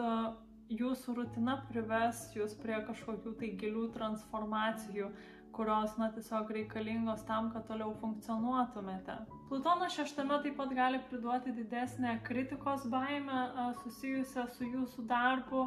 [0.67, 5.12] jūsų rutina prives jūs prie kažkokių tai gilių transformacijų,
[5.58, 9.15] kurios, na, tiesiog reikalingos tam, kad toliau funkcionuotumėte.
[9.50, 15.63] Plutonas šeštame taip pat gali priduoti didesnę kritikos baimę susijusią su jūsų darbu,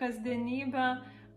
[0.00, 0.86] kasdienybę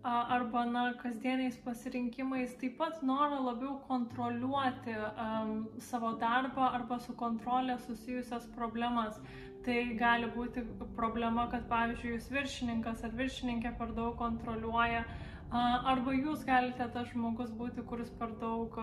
[0.08, 7.76] arba na, kasdieniais pasirinkimais, taip pat norą labiau kontroliuoti um, savo darbą arba su kontrolė
[7.88, 9.20] susijusias problemas.
[9.68, 10.62] Tai gali būti
[10.96, 17.07] problema, kad pavyzdžiui, jūs viršininkas ar viršininkė per daug kontroliuoja uh, Arba jūs galite tas
[17.13, 18.75] žmogus būti, kuris per daug,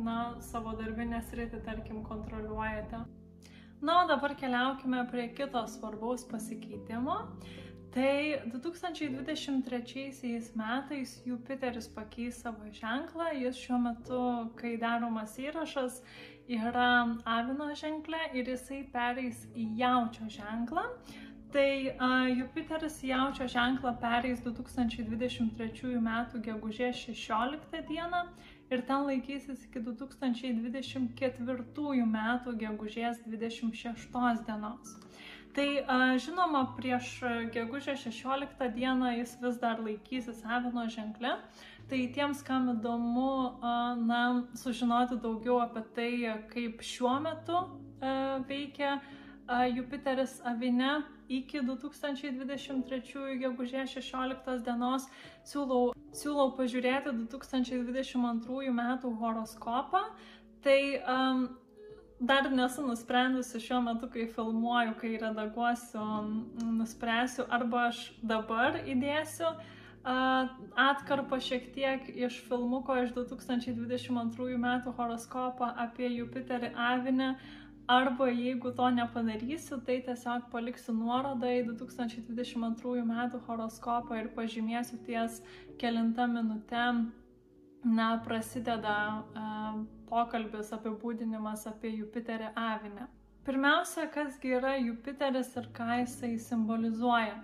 [0.00, 3.02] na, savo darbinę sritį, tarkim, kontroliuojate.
[3.82, 7.18] Na, o dabar keliaukime prie kito svarbaus pasikeitimo.
[7.92, 14.20] Tai 2023 metais Jupiteris pakeis savo ženklą, jis šiuo metu,
[14.56, 16.00] kai daromas įrašas,
[16.48, 20.86] yra Avino ženklė ir jisai pereis į jaučio ženklą.
[21.52, 26.08] Tai uh, Jupiteris jaučio ženklą pereis 2023 m.
[26.46, 27.92] gegužės 16 d.
[28.72, 32.16] ir ten laikysis iki 2024 m.
[32.62, 34.86] gegužės 26 dienos.
[35.52, 37.20] Tai uh, žinoma, prieš
[37.52, 41.36] gegužę 16 dieną jis vis dar laikysis Avino ženkle,
[41.92, 43.60] Tai tiems, kam įdomu,
[44.06, 44.20] na,
[44.56, 46.12] sužinoti daugiau apie tai,
[46.48, 47.58] kaip šiuo metu
[48.48, 48.94] veikia
[49.74, 55.08] Jupiteris avine iki 2023 gegužės 16 dienos,
[55.48, 60.04] siūlau, siūlau pažiūrėti 2022 metų horoskopą.
[60.62, 60.78] Tai
[61.10, 61.44] um,
[62.22, 66.02] dar nesu nusprendusi šiuo metu, kai filmuoju, kai redaguosiu,
[66.78, 69.56] nuspręsiu, arba aš dabar įdėsiu
[70.02, 77.36] atkarpą šiek tiek iš filmuko iš 2022 metų horoskopo apie Jupiterį Avinę,
[77.88, 85.40] arba jeigu to nepadarysiu, tai tiesiog paliksiu nuorodą į 2022 metų horoskopą ir pažymėsiu ties
[85.80, 86.86] kelinta minutė,
[87.82, 93.08] na, prasideda uh, pokalbis apibūdinimas apie Jupiterį Avinę.
[93.42, 97.40] Pirmiausia, kasgi yra Jupiteris ir ką jisai simbolizuoja.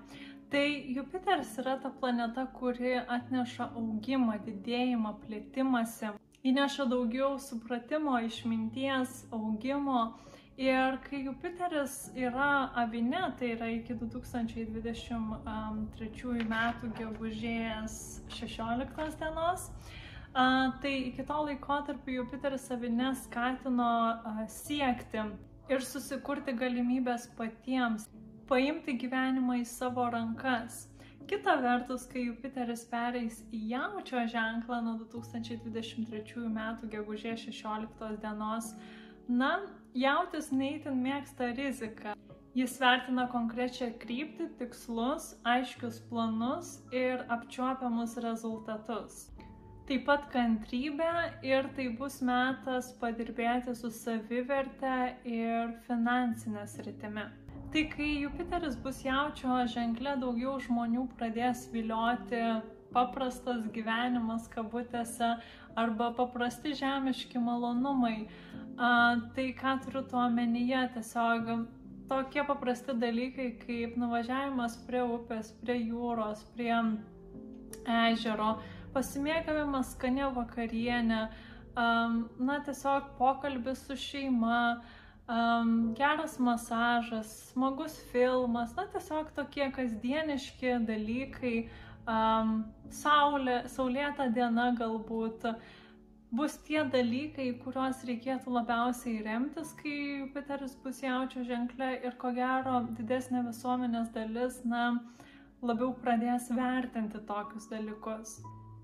[0.48, 6.14] Tai Jupiteris yra ta planeta, kuri atneša augimą, didėjimą, plėtimąsi,
[6.46, 10.14] įneša daugiau supratimo, išminties, augimo.
[10.58, 15.18] Ir kai Jupiteris yra avine, tai yra iki 2023
[16.50, 17.94] metų gegužės
[18.34, 19.68] 16 dienos,
[20.34, 23.92] tai iki to laiko tarp Jupiteris avine skatino
[24.50, 25.22] siekti
[25.70, 28.10] ir susikurti galimybės patiems
[28.50, 30.88] paimti gyvenimą į savo rankas.
[31.28, 36.60] Kita vertus, kai Jupiteris pereis į jaučio ženklą nuo 2023 m.
[36.88, 38.70] gegužės 16 dienos,
[39.28, 39.50] na,
[39.92, 42.14] jautis neįtin mėgsta riziką.
[42.56, 49.26] Jis vertina konkrečią kryptį, tikslus, aiškius planus ir apčiuopiamus rezultatus.
[49.84, 51.12] Taip pat kantrybė
[51.44, 54.96] ir tai bus metas padirbėti su saviverte
[55.28, 57.28] ir finansinė sritimi.
[57.68, 62.40] Tai kai Jupiteris bus jaučio ženklė, daugiau žmonių pradės vilioti
[62.94, 65.34] paprastas gyvenimas kabutėse
[65.76, 68.28] arba paprasti žemiški malonumai.
[68.78, 68.90] A,
[69.36, 71.50] tai ką turiu tuo omenyje, tiesiog
[72.08, 76.72] tokie paprasti dalykai kaip nuvažiavimas prie upės, prie jūros, prie
[77.84, 78.54] ežero,
[78.94, 81.20] pasimėgavimas skanė vakarienė,
[81.76, 84.78] um, na tiesiog pokalbis su šeima,
[85.28, 91.56] um, geras masažas, smagus filmas, na tiesiog tokie kasdieniški dalykai,
[92.08, 95.50] um, saulė, saulėta diena galbūt.
[96.28, 102.82] Bus tie dalykai, kuriuos reikėtų labiausiai remtis, kai Jupiteris bus jaučio ženklė ir ko gero
[102.98, 104.90] didesnė visuomenės dalis, na,
[105.64, 108.36] labiau pradės vertinti tokius dalykus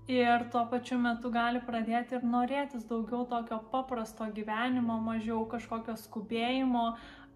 [0.07, 6.85] ir tuo pačiu metu gali pradėti ir norėtis daugiau tokio paprasto gyvenimo, mažiau kažkokio skubėjimo,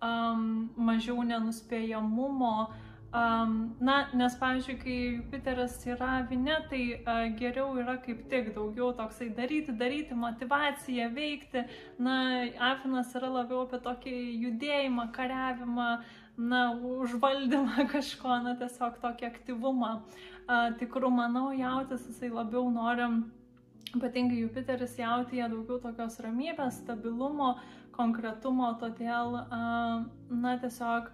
[0.02, 2.70] um, mažiau nenuspėjamumo.
[3.10, 8.92] Um, na, nes, pavyzdžiui, kai Jupiteras yra vinė, tai uh, geriau yra kaip tik daugiau
[8.94, 11.64] toksai daryti, daryti, motivaciją, veikti.
[11.98, 12.20] Na,
[12.70, 15.90] Afinas yra labiau apie tokį judėjimą, kariavimą,
[16.40, 19.94] na, užvaldymą kažko, na, tiesiog tokį aktyvumą.
[20.00, 20.30] Uh,
[20.80, 23.06] tikrų, manau, jautis jisai labiau nori,
[23.96, 27.56] ypatingai Jupiteris jautyje daugiau tokios ramybės, stabilumo,
[27.94, 31.10] konkretumo, todėl, na, tiesiog,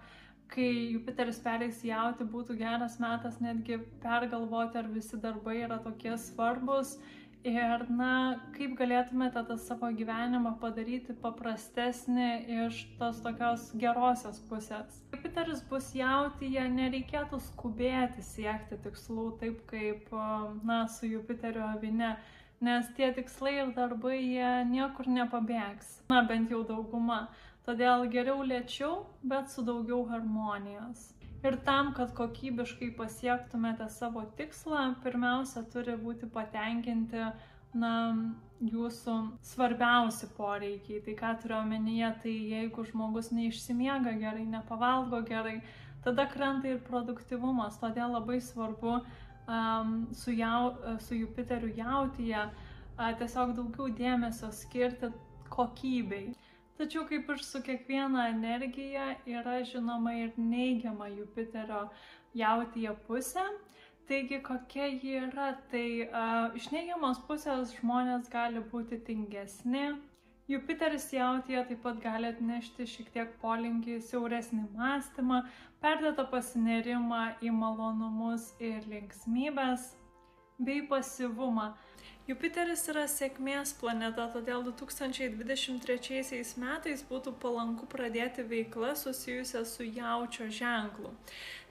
[0.52, 6.96] kai Jupiteris pereis jauti, būtų geras metas netgi pergalvoti, ar visi darbai yra tokie svarbus
[7.46, 12.30] Ir, na, kaip galėtumėte tą savo gyvenimą padaryti paprastesnį
[12.64, 14.96] iš tos tokios gerosios pusės.
[15.14, 20.10] Jupiteris bus jautyje, nereikėtų skubėti siekti tikslų taip kaip,
[20.66, 22.16] na, su Jupiteriu avine,
[22.66, 26.00] nes tie tikslai ir darbai jie niekur nepabėgs.
[26.10, 27.28] Na, bent jau dauguma.
[27.66, 31.12] Todėl geriau lėčiau, bet su daugiau harmonijos.
[31.44, 37.26] Ir tam, kad kokybiškai pasiektumėte savo tikslą, pirmiausia turi būti patenkinti
[37.76, 37.92] na,
[38.64, 41.02] jūsų svarbiausi poreikiai.
[41.04, 45.60] Tai ką turiu omenyje, tai jeigu žmogus neišsimiega gerai, nepavalgo gerai,
[46.06, 47.76] tada krenta ir produktivumas.
[47.82, 50.72] Todėl labai svarbu um, su, jau,
[51.04, 52.64] su Jupiteriu jautyje uh,
[52.96, 55.12] tiesiog daugiau dėmesio skirti
[55.52, 56.32] kokybei.
[56.76, 61.86] Tačiau kaip ir su kiekviena energija yra žinoma ir neigiama Jupiterio
[62.36, 63.44] jautyje pusė.
[64.06, 69.86] Taigi kokia ji yra, tai uh, iš neigiamos pusės žmonės gali būti tingesni.
[70.46, 75.40] Jupiteris jautyje taip pat gali atnešti šiek tiek polinkį siauresnį mąstymą,
[75.82, 79.88] perdėtą pasinerimą į malonumus ir linksmybės
[80.68, 81.72] bei pasyvumą.
[82.26, 91.12] Jupiteris yra sėkmės planeta, todėl 2023 metais būtų palanku pradėti veiklą susijusią su jaučio ženklu.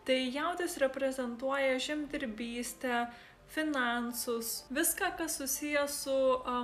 [0.08, 3.08] Tai jautis reprezentuoja žemdirbystę,
[3.52, 6.18] finansus, viską, kas susijęs su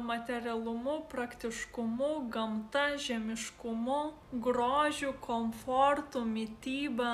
[0.07, 7.13] materialumu, praktiškumu, gamta, žemiškumu, grožiu, komfortu, mytyba.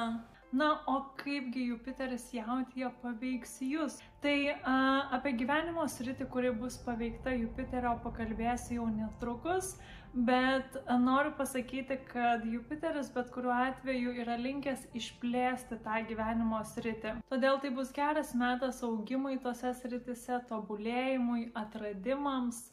[0.51, 3.97] Na, o kaipgi Jupiteris jautyje paveiks jūs?
[4.23, 4.75] Tai a,
[5.17, 9.73] apie gyvenimo sritį, kuri bus paveikta Jupiterio, pakalbėsiu jau netrukus,
[10.15, 17.17] bet a, noriu pasakyti, kad Jupiteris bet kuriuo atveju yra linkęs išplėsti tą gyvenimo sritį.
[17.27, 22.69] Todėl tai bus geras metas augimui tose sritise, tobulėjimui, atradimams.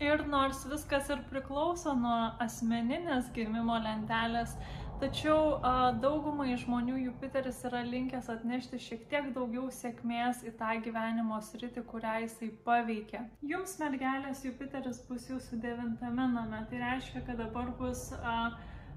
[0.00, 4.52] Ir nors viskas ir priklauso nuo asmeninės gimimo lentelės,
[4.96, 5.58] Tačiau
[6.00, 12.14] daugumai žmonių Jupiteris yra linkęs atnešti šiek tiek daugiau sėkmės į tą gyvenimo sritį, kurią
[12.22, 13.20] jisai paveikia.
[13.44, 18.06] Jums mergelės Jupiteris bus jūsų devintame name, tai reiškia, kad dabar bus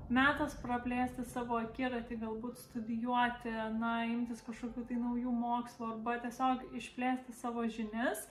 [0.08, 7.36] metas praplėsti savo akiratį, galbūt studijuoti, na, imtis kažkokių tai naujų mokslo arba tiesiog išplėsti
[7.42, 8.24] savo žinias.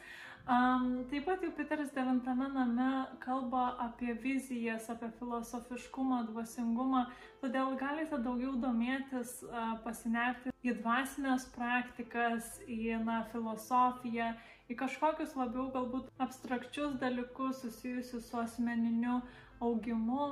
[0.48, 2.84] Um, taip pat Jupiteris devintame name
[3.20, 7.02] kalba apie vizijas, apie filosofiškumą, dvasingumą,
[7.42, 14.30] todėl galite daugiau domėtis, uh, pasinerti į dvasinės praktikas, į na, filosofiją,
[14.72, 19.20] į kažkokius labiau galbūt abstrakčius dalykus susijusius su asmeniniu
[19.60, 20.30] augimu,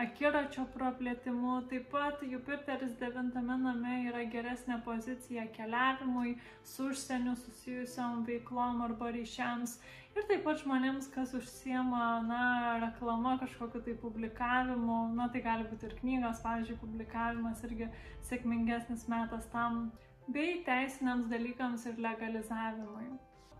[0.00, 1.58] akiračio praplėtimu.
[1.70, 9.78] Taip pat Jupiteris devintame name yra geresnė pozicija keliavimui, su užsieniu susijusiam veiklom arba ryšiams.
[10.16, 12.42] Ir taip pat žmonėms, kas užsiema, na,
[12.80, 17.90] reklama, kažkokiu tai publikavimu, na, tai gali būti ir knygos, pavyzdžiui, publikavimas irgi
[18.24, 19.90] sėkmingesnis metas tam,
[20.32, 23.10] bei teisiniams dalykams ir legalizavimui.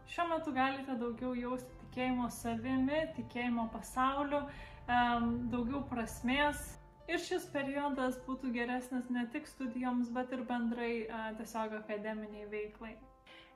[0.08, 4.40] Šiuo metu galite daugiau jausti tikėjimo savimi, tikėjimo pasauliu,
[4.86, 6.72] daugiau prasmės.
[7.06, 11.06] Ir šis periodas būtų geresnis ne tik studijoms, bet ir bendrai
[11.38, 12.96] tiesiog akademiniai veiklai.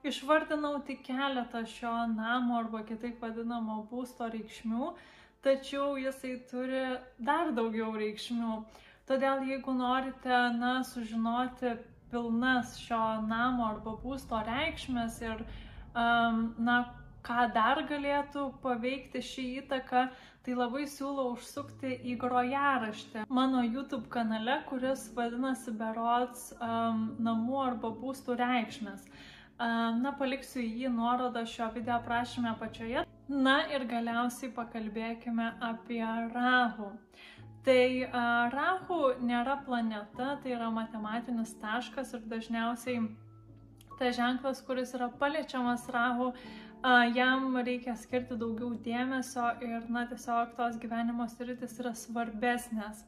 [0.07, 4.93] Išvardinau tik keletą šio namo arba kitaip vadinamo būsto reikšmių,
[5.45, 6.85] tačiau jisai turi
[7.18, 8.55] dar daugiau reikšmių.
[9.11, 11.74] Todėl jeigu norite, na, sužinoti
[12.11, 15.45] pilnas šio namo arba būsto reikšmės ir,
[15.93, 16.81] um, na,
[17.26, 20.07] ką dar galėtų paveikti šį įtaką,
[20.51, 27.92] tai labai siūlau užsukti į grojaraštį mano YouTube kanale, kuris vadinasi Berots um, namų arba
[27.94, 29.05] būstų reikšmės.
[29.61, 33.05] Um, na, paliksiu jį nuorodą šio video aprašymę apačioje.
[33.30, 36.03] Na ir galiausiai pakalbėkime apie
[36.34, 36.90] Rahu.
[37.62, 43.05] Tai uh, Rahu nėra planeta, tai yra matematinis taškas ir dažniausiai
[44.01, 46.32] tas ženklas, kuris yra paliečiamas Rahu,
[47.14, 53.05] jam reikia skirti daugiau dėmesio ir, na, tiesiog tos gyvenimo sritis yra svarbesnės.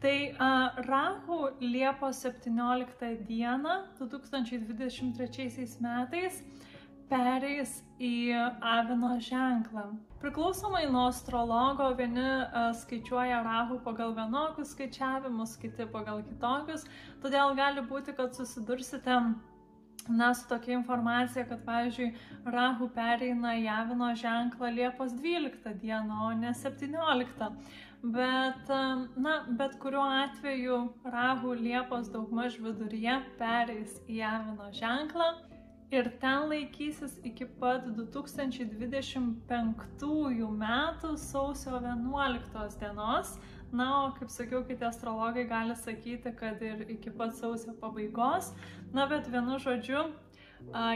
[0.00, 6.42] Tai uh, Rahu Liepos 17 dieną 2023 metais
[7.08, 8.12] pereis į
[8.60, 9.86] Avino ženklą.
[10.20, 16.84] Priklausomai nuo astrologo, vieni uh, skaičiuoja Rahu pagal vienokius skaičiavimus, kiti pagal kitokius,
[17.24, 19.20] todėl gali būti, kad susidursite
[20.08, 22.12] na, su tokia informacija, kad, pavyzdžiui,
[22.44, 27.50] Rahu pereina Javino ženklą Liepos 12 dieną, o ne 17.
[28.02, 28.68] Bet,
[29.16, 35.32] na, bet kuriuo atveju Rahu Liepos daugmaž viduryje pereis į Javino ženklą
[35.90, 43.38] ir ten laikysis iki pat 2025 metų sausio 11 dienos.
[43.72, 48.52] Na, o kaip sakiau, kiti astrologai gali sakyti, kad ir iki pat sausio pabaigos.
[48.94, 50.04] Na, bet vienu žodžiu,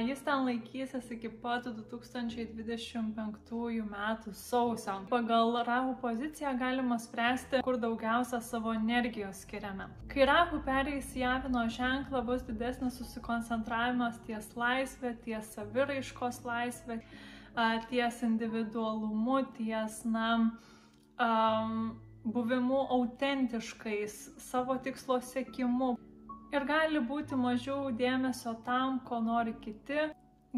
[0.06, 4.94] jis ten laikysis iki pat 2025 metų sausio.
[5.10, 9.84] Pagal Rahu poziciją galima spręsti, kur daugiausia savo energijos skiriame.
[10.08, 17.00] Kai Rahu pereis į Avino ženklą, bus didesnis susikoncentravimas ties laisvė, ties saviraiškos laisvė,
[17.90, 20.50] ties individualumu, ties, na,
[21.20, 25.94] um, buvimu autentiškais, savo tikslo sėkimu.
[26.50, 30.08] Ir gali būti mažiau dėmesio tam, ko nori kiti,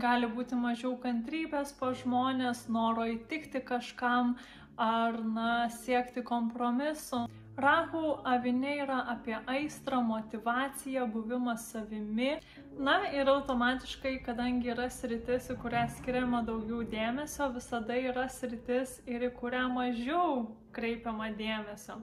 [0.01, 4.37] gali būti mažiau kantrybės po žmonės, noro įtikti kažkam
[4.81, 7.27] ar, na, siekti kompromisu.
[7.57, 12.39] Rahu avinė yra apie aistrą, motivaciją, buvimą savimi.
[12.81, 19.29] Na ir automatiškai, kadangi yra sritis, į kurią skiriama daugiau dėmesio, visada yra sritis ir
[19.29, 21.99] į kurią mažiau kreipiama dėmesio.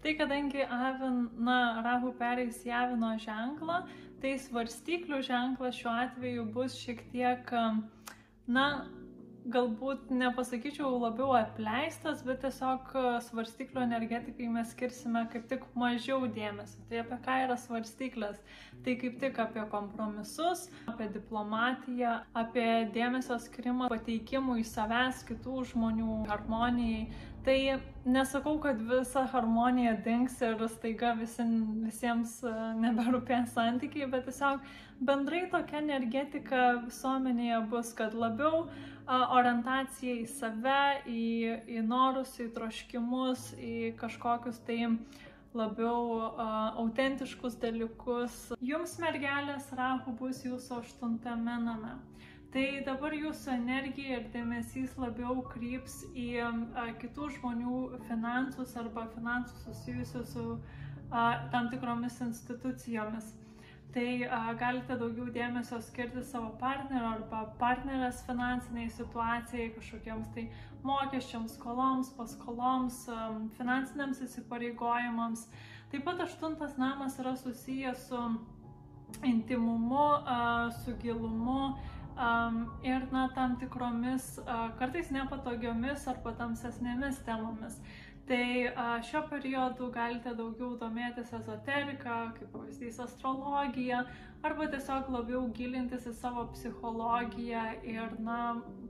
[0.00, 3.82] Tai kadangi avin, na, Rahu pereis į avino ženklą,
[4.24, 7.52] tai svarstyklių ženklas šiuo atveju bus šiek tiek,
[8.48, 8.68] na,
[9.52, 12.94] galbūt nepasakyčiau labiau apleistas, bet tiesiog
[13.26, 16.80] svarstyklių energetikai mes skirsime kaip tik mažiau dėmesio.
[16.88, 18.40] Tai apie ką yra svarstyklės?
[18.86, 27.06] Tai kaip tik apie kompromisus, apie diplomatiją, apie dėmesio skirimą pateikimui savęs, kitų žmonių, harmonijai.
[27.44, 27.58] Tai
[28.08, 31.44] nesakau, kad visa harmonija dings ir staiga visi,
[31.84, 34.64] visiems e, neberūpės santykiai, bet tiesiog
[35.04, 38.64] bendrai tokia energetika visuomenėje bus, kad labiau
[39.06, 41.24] orientacija į save, į,
[41.76, 44.80] į norus, į troškimus, į kažkokius tai
[45.54, 46.40] labiau uh,
[46.82, 48.38] autentiškus dalykus.
[48.64, 51.94] Jums mergelės rahu bus jūsų aštuntame name.
[52.54, 59.64] Tai dabar jūsų energija ir dėmesys labiau kryps į a, kitų žmonių finansus arba finansus
[59.66, 60.44] susijusius su
[61.10, 63.32] a, tam tikromis institucijomis
[63.94, 70.48] tai a, galite daugiau dėmesio skirti savo partnerio arba partnerės finansiniai situacijai, kažkokiems tai
[70.84, 75.46] mokesčiams, skoloms, paskoloms, a, finansiniams įsipareigojimams.
[75.92, 78.22] Taip pat aštuntas namas yra susijęs su
[79.22, 81.74] intimumu, a, su gilumu.
[82.14, 87.80] Um, ir na, tam tikromis, uh, kartais nepatogiomis arba tamsesnėmis temomis.
[88.28, 93.98] Tai šiuo periodu galite daugiau domėtis ezoterika, kaip pavyzdys astrologija,
[94.48, 98.38] arba tiesiog labiau gilintis į savo psichologiją ir, na,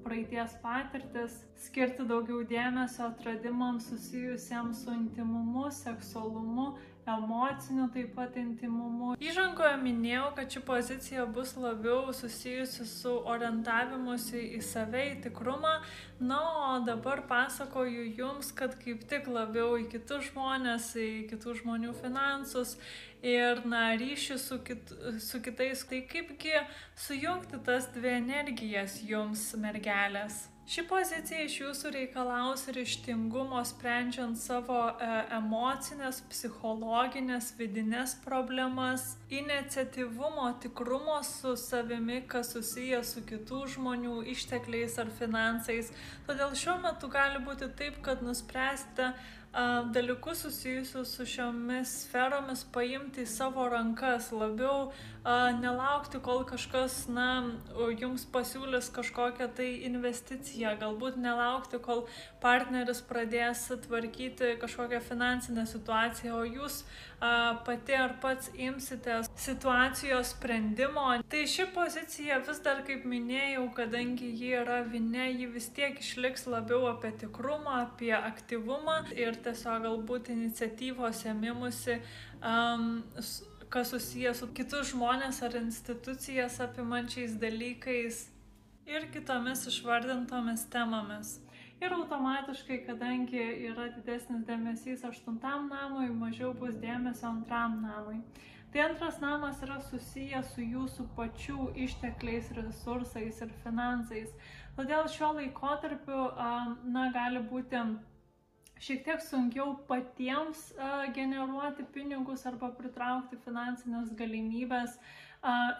[0.07, 6.69] praeities patirtis, skirti daugiau dėmesio atradimams susijusiems su intimumu, seksualumu
[7.07, 9.15] emociniu taip pat intimumu.
[9.21, 15.75] Įžangoje minėjau, kad ši pozicija bus labiau susijusi su orientavimusi į save, į tikrumą,
[16.21, 21.93] na, o dabar pasakoju jums, kad kaip tik labiau į kitus žmonės, į kitų žmonių
[22.01, 22.79] finansus
[23.25, 26.57] ir, na, ryšį su, kit, su kitais, tai kaipgi
[27.07, 30.45] sujungti tas dvi energijas jums, mergelės.
[30.65, 41.19] Ši pozicija iš jūsų reikalaus ryštingumo sprendžiant savo e, emocinės, psichologinės, vidinės problemas, iniciatyvumo, tikrumo
[41.29, 45.93] su savimi, kas susijęs su kitų žmonių ištekliais ar finansais.
[46.25, 49.13] Todėl šiuo metu gali būti taip, kad nuspręsite
[49.95, 54.89] dalykus susijusius su šiomis sferomis paimti į savo rankas, labiau
[55.61, 57.29] nelaukti, kol kažkas, na,
[58.01, 62.05] jums pasiūlys kažkokią tai investiciją, galbūt nelaukti, kol
[62.43, 66.83] partneris pradės tvarkyti kažkokią finansinę situaciją, o jūs
[67.65, 71.07] pati ar pats imsite situacijos sprendimo.
[71.29, 76.47] Tai ši pozicija vis dar, kaip minėjau, kadangi ji yra vinė, ji vis tiek išliks
[76.51, 82.01] labiau apie tikrumą, apie aktyvumą ir tiesiog galbūt iniciatyvos ėmimusi,
[82.41, 83.03] um,
[83.73, 88.27] kas susijęs su kitus žmonės ar institucijas apimančiais dalykais
[88.87, 91.39] ir kitomis išvardintomis temomis.
[91.85, 98.23] Ir automatiškai, kadangi yra didesnis dėmesys aštuntam namui, mažiau bus dėmesio antram namui.
[98.73, 104.33] Tai antras namas yra susijęs su jūsų pačių ištekliais, resursais ir finansais.
[104.79, 106.23] Todėl šiuo laikotarpiu,
[106.97, 107.85] na, gali būti
[108.87, 110.71] šiek tiek sunkiau patiems
[111.15, 114.97] generuoti pinigus arba pritraukti finansinės galimybės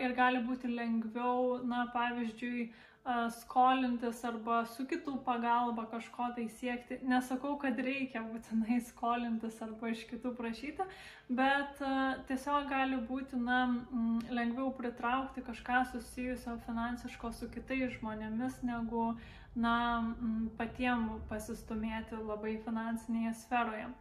[0.05, 2.69] ir gali būti lengviau, na, pavyzdžiui,
[3.37, 6.99] skolintis arba su kitų pagalba kažko tai siekti.
[7.05, 10.87] Nesakau, kad reikia būtinai skolintis arba iš kitų prašyti,
[11.29, 11.83] bet
[12.31, 13.67] tiesiog gali būti, na,
[14.33, 19.11] lengviau pritraukti kažką susijusio finansiško su kitais žmonėmis negu
[19.55, 19.77] na,
[20.57, 23.93] patiem pasistumėti labai finansinėje sferoje.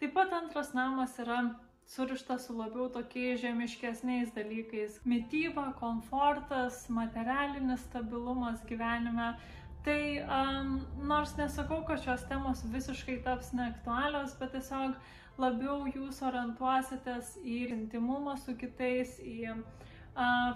[0.00, 1.42] Taip pat antras namas yra
[1.90, 9.34] surištas su labiau tokiais žemiškesniais dalykais- mytyba, komfortas, materialinis stabilumas gyvenime.
[9.84, 10.02] Tai
[10.38, 10.74] um,
[11.08, 14.94] nors nesakau, kad šios temos visiškai taps neaktualios, bet tiesiog
[15.40, 19.54] labiau jūs orientuositės į intimumą su kitais, į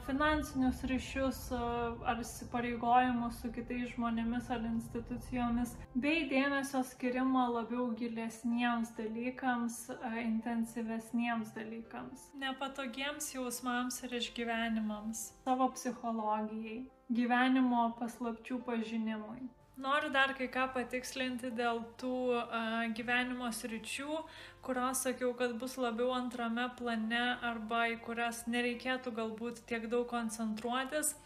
[0.07, 9.81] finansinius ryšius ar įsipareigojimus su kitais žmonėmis ar institucijomis, bei dėmesio skirimą labiau gilesniems dalykams,
[10.25, 16.81] intensyvesniems dalykams, nepatogiems jausmams ir išgyvenimams, savo psichologijai,
[17.11, 19.49] gyvenimo paslapčių pažinimui.
[19.77, 24.21] Noriu dar kai ką patikslinti dėl tų uh, gyvenimo sričių,
[24.63, 31.17] kurios sakiau, kad bus labiau antrame plane arba į kurias nereikėtų galbūt tiek daug koncentruotis.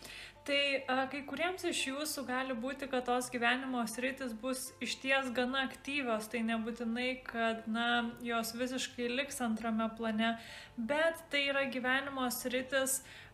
[0.48, 5.66] Tai a, kai kuriems iš jūsų gali būti, kad tos gyvenimo sritis bus išties gana
[5.66, 10.38] aktyvios, tai nebūtinai, kad na, jos visiškai liks antrame plane,
[10.78, 13.27] bet tai yra gyvenimo sritis, a,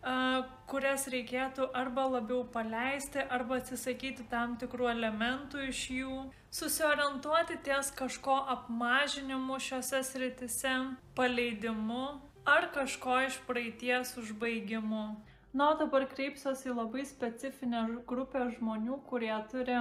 [0.69, 6.17] kurias reikėtų arba labiau paleisti, arba atsisakyti tam tikrų elementų iš jų,
[6.53, 10.75] susiorientuoti ties kažko apmažinimu šiuose sritise,
[11.17, 12.05] paleidimu
[12.45, 15.07] ar kažko iš praeities užbaigimu.
[15.55, 19.79] Na, o dabar kreipsiuosi į labai specifinę grupę žmonių, kurie turi,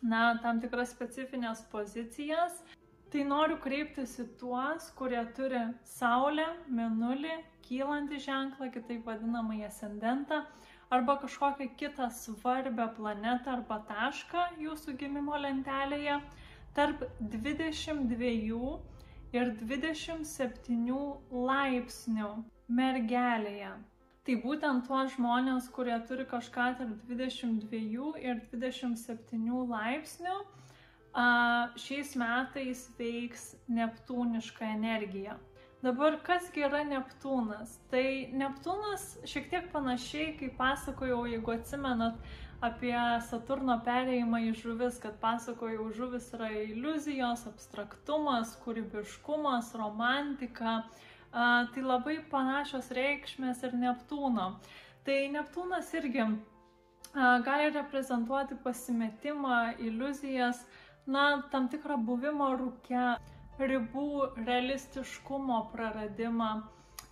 [0.00, 2.54] na, tam tikras specifines pozicijas.
[3.10, 5.60] Tai noriu kreiptis į tuos, kurie turi
[5.92, 7.32] Saulę, Menulį,
[7.66, 10.44] kylantį ženklą, kitaip vadinamąjį ascendentą,
[10.90, 16.20] arba kažkokią kitą svarbę planetą arba tašką jūsų gimimo lentelėje
[16.78, 17.04] tarp
[17.34, 18.62] 22
[19.38, 20.88] ir 27
[21.50, 22.30] laipsnių
[22.80, 23.70] mergelėje.
[24.26, 30.34] Tai būtent tuos žmonės, kurie turi kažką tarp 22 ir 27 laipsnių,
[31.80, 35.38] šiais metais veiks Neptūniška energija.
[35.80, 37.78] Dabar kasgi yra Neptūnas?
[37.90, 38.04] Tai
[38.36, 42.20] Neptūnas šiek tiek panašiai, kaip pasakojau, jeigu atsimenat
[42.60, 42.92] apie
[43.24, 50.82] Saturno perėjimą į žuvis, kad pasakojau, žuvis yra iliuzijos, abstraktumas, kūrybiškumas, romantika,
[51.32, 54.50] tai labai panašios reikšmės ir Neptūno.
[55.08, 56.28] Tai Neptūnas irgi
[57.48, 60.60] gali reprezentuoti pasimetimą, iliuzijas,
[61.06, 63.04] na, tam tikrą buvimo rūkę,
[63.60, 64.10] ribų
[64.46, 66.50] realistiškumo praradimą,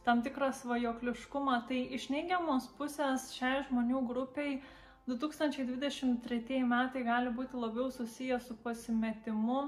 [0.05, 1.61] tam tikrą svajokliškumą.
[1.69, 4.61] Tai iš neigiamos pusės šiai žmonių grupiai
[5.09, 9.61] 2023 metai gali būti labiau susijęs su pasimetimu,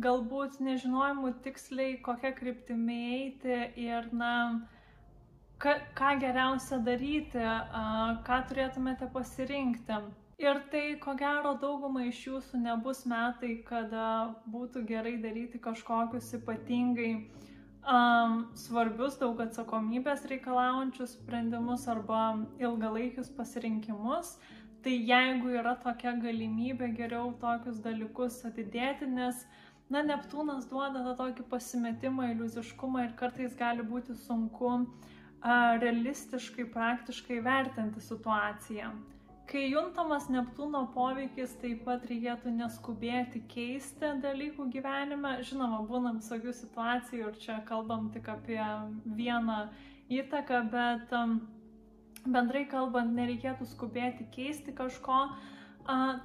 [0.00, 4.32] galbūt nežinojimu tiksliai, kokią kryptimį eiti ir, na,
[5.60, 7.44] ka, ką geriausia daryti,
[8.26, 10.00] ką turėtumėte pasirinkti.
[10.42, 17.10] Ir tai, ko gero, daugumai iš jūsų nebus metai, kada būtų gerai daryti kažkokius ypatingai
[17.16, 22.24] um, svarbius, daug atsakomybės reikalaujančius sprendimus arba
[22.58, 24.36] ilgalaikius pasirinkimus.
[24.82, 29.60] Tai jeigu yra tokia galimybė, geriau tokius dalykus atidėti, nes uh,
[29.92, 37.40] na, Neptūnas duoda tą tokį pasimetimą, iliuziškumą ir kartais gali būti sunku a, realistiškai, praktiškai
[37.44, 38.92] vertinti situaciją.
[39.50, 45.34] Kai juntamas Neptūno poveikis, taip pat reikėtų neskubėti keisti dalykų gyvenime.
[45.44, 48.60] Žinoma, būna visokių situacijų ir čia kalbam tik apie
[49.18, 49.64] vieną
[50.12, 51.40] įtaką, bet um,
[52.26, 55.18] bendrai kalbant, nereikėtų skubėti keisti kažko,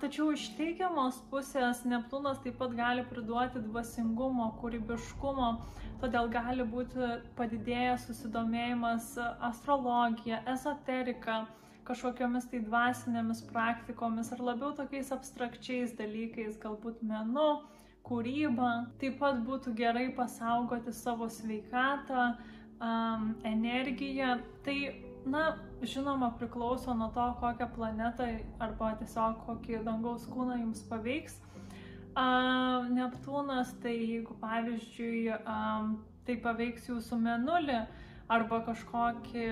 [0.01, 5.51] tačiau iš teigiamos pusės Neptūnas taip pat gali priduoti dvasingumo, kūrybiškumo,
[6.03, 9.15] todėl gali būti padidėjęs susidomėjimas
[9.49, 11.45] astrologija, ezoterika,
[11.87, 17.49] kažkokiamis tai dvasinėmis praktikomis ar labiau tokiais abstrakčiais dalykais, galbūt menu,
[18.07, 18.71] kūryba.
[19.01, 22.29] Taip pat būtų gerai pasaugoti savo sveikatą,
[22.79, 24.39] um, energiją.
[24.67, 24.79] Tai
[25.27, 28.27] Na, žinoma, priklauso nuo to, kokią planetą
[28.63, 31.35] arba tiesiog kokį dangaus kūną jums paveiks.
[32.17, 37.81] Uh, Neptūnas, tai jeigu pavyzdžiui, um, tai paveiks jūsų menulį
[38.27, 39.43] arba kažkokį,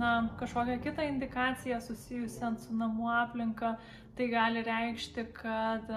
[0.00, 3.74] na, kažkokią kitą indikaciją susijusią su namų aplinka,
[4.16, 5.90] tai gali reikšti, kad,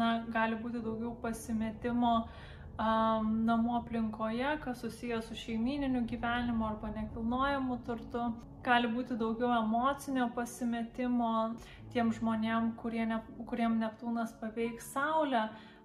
[0.00, 7.78] na, gali būti daugiau pasimetimo um, namų aplinkoje, kas susijęs su šeimininiu gyvenimu arba nekilnojamu
[7.86, 8.32] turtu.
[8.64, 11.30] Gali būti daugiau emocinio pasimetimo
[11.92, 15.44] tiem žmonėm, kurie ne, kuriem Neptūnas paveiks Saulę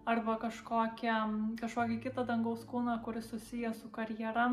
[0.09, 1.17] arba kažkokią,
[1.59, 4.47] kažkokį kitą dangaus kūną, kuris susijęs su karjera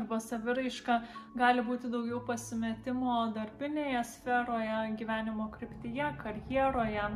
[0.00, 1.00] arba saviraiška,
[1.38, 7.08] gali būti daugiau pasimetimo darbinėje sferoje, gyvenimo kryptyje, karjeroje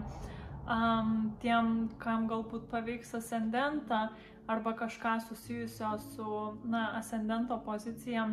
[0.68, 4.08] um, tiem, kam galbūt paveiks ascendentą
[4.48, 6.28] arba kažką susijusio su,
[6.64, 8.28] na, ascendento pozicija,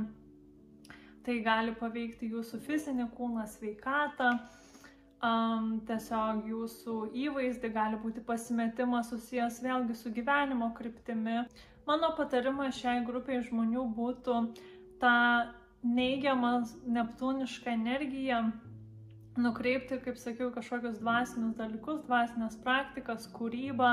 [1.26, 4.30] tai gali paveikti jūsų fizinį kūną, sveikatą,
[5.26, 11.44] um, tiesiog jūsų įvaizdį, gali būti pasimetimas susijęs vėlgi su gyvenimo kryptimi.
[11.86, 14.36] Mano patarimas šiai grupiai žmonių būtų
[15.02, 15.18] tą
[15.86, 16.54] neigiamą
[16.96, 18.40] neptūnišką energiją
[19.38, 23.92] nukreipti, kaip sakiau, kažkokius dvasinius dalykus, dvasinės praktikas, kūrybą,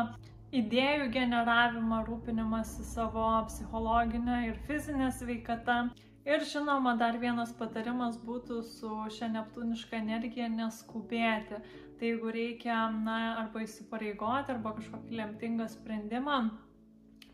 [0.57, 5.79] idėjų generavimą, rūpinimąsi savo psichologinę ir fizinę sveikatą.
[6.25, 11.59] Ir žinoma, dar vienas patarimas būtų su šia neptūniška energija neskubėti.
[11.99, 16.45] Tai jeigu reikia, na, arba įsipareigoti, arba kažkokį lemtingą sprendimą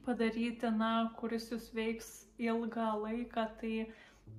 [0.08, 3.74] padaryti, na, kuris jūs veiks ilgą laiką, tai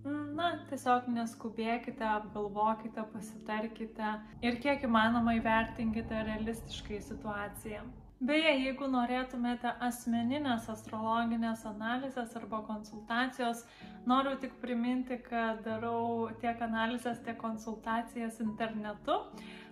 [0.07, 4.11] Na, tiesiog neskubėkite, apgalvokite, pasitarkite
[4.47, 7.81] ir kiek įmanoma įvertinkite realistiškai situaciją.
[8.29, 13.65] Beje, jeigu norėtumėte asmeninės astrologinės analizės arba konsultacijos,
[14.07, 19.19] noriu tik priminti, kad darau tiek analizės, tiek konsultacijas internetu.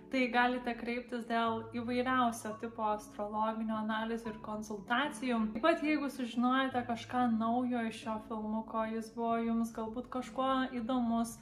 [0.08, 5.40] Tai galite kreiptis dėl įvairiausio tipo astrologinių analizių ir konsultacijų.
[5.52, 10.48] Taip pat jeigu sužinojate kažką naujo iš šio filmuko, jis buvo jums galbūt kažkuo
[10.80, 11.34] įdomus,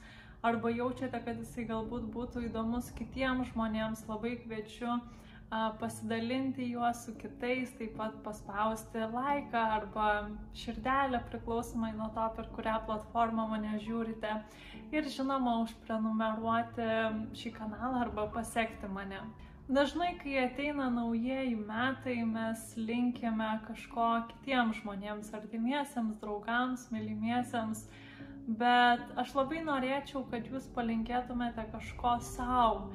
[0.43, 4.99] arba jaučiate, kad jisai galbūt būtų įdomus kitiems žmonėms, labai kviečiu
[5.49, 10.07] pasidalinti juos su kitais, taip pat paspausti laiką arba
[10.53, 14.33] širdelę priklausomai nuo to, per kurią platformą mane žiūrite.
[14.91, 16.89] Ir žinoma, užprenumeruoti
[17.39, 19.23] šį kanalą arba pasiekti mane.
[19.67, 27.87] Dažnai, kai ateina naujieji metai, mes linkime kažko kitiems žmonėms, artimiesiems, draugams, mylimiesiems,
[28.47, 32.91] bet aš labai norėčiau, kad jūs palinkėtumėte kažko savo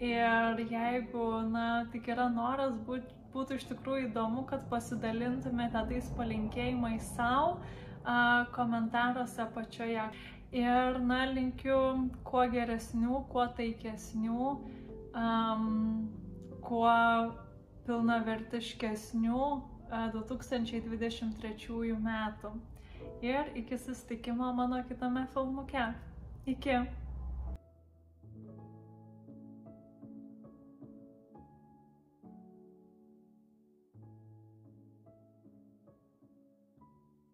[0.00, 7.10] Ir jeigu, na, tik yra noras, būt, būtų iš tikrųjų įdomu, kad pasidalintumėte tais palinkėjimais
[7.16, 7.58] savo
[8.56, 10.06] komentaruose apačioje.
[10.56, 11.76] Ir, na, linkiu
[12.26, 14.46] kuo geresnių, kuo taikesnių,
[15.12, 16.08] um,
[16.64, 16.96] kuo
[17.86, 22.54] pilnavertiškesnių uh, 2023 metų.
[23.20, 25.92] Ir iki susitikimo mano kitame filmuke.
[26.46, 26.99] Iki.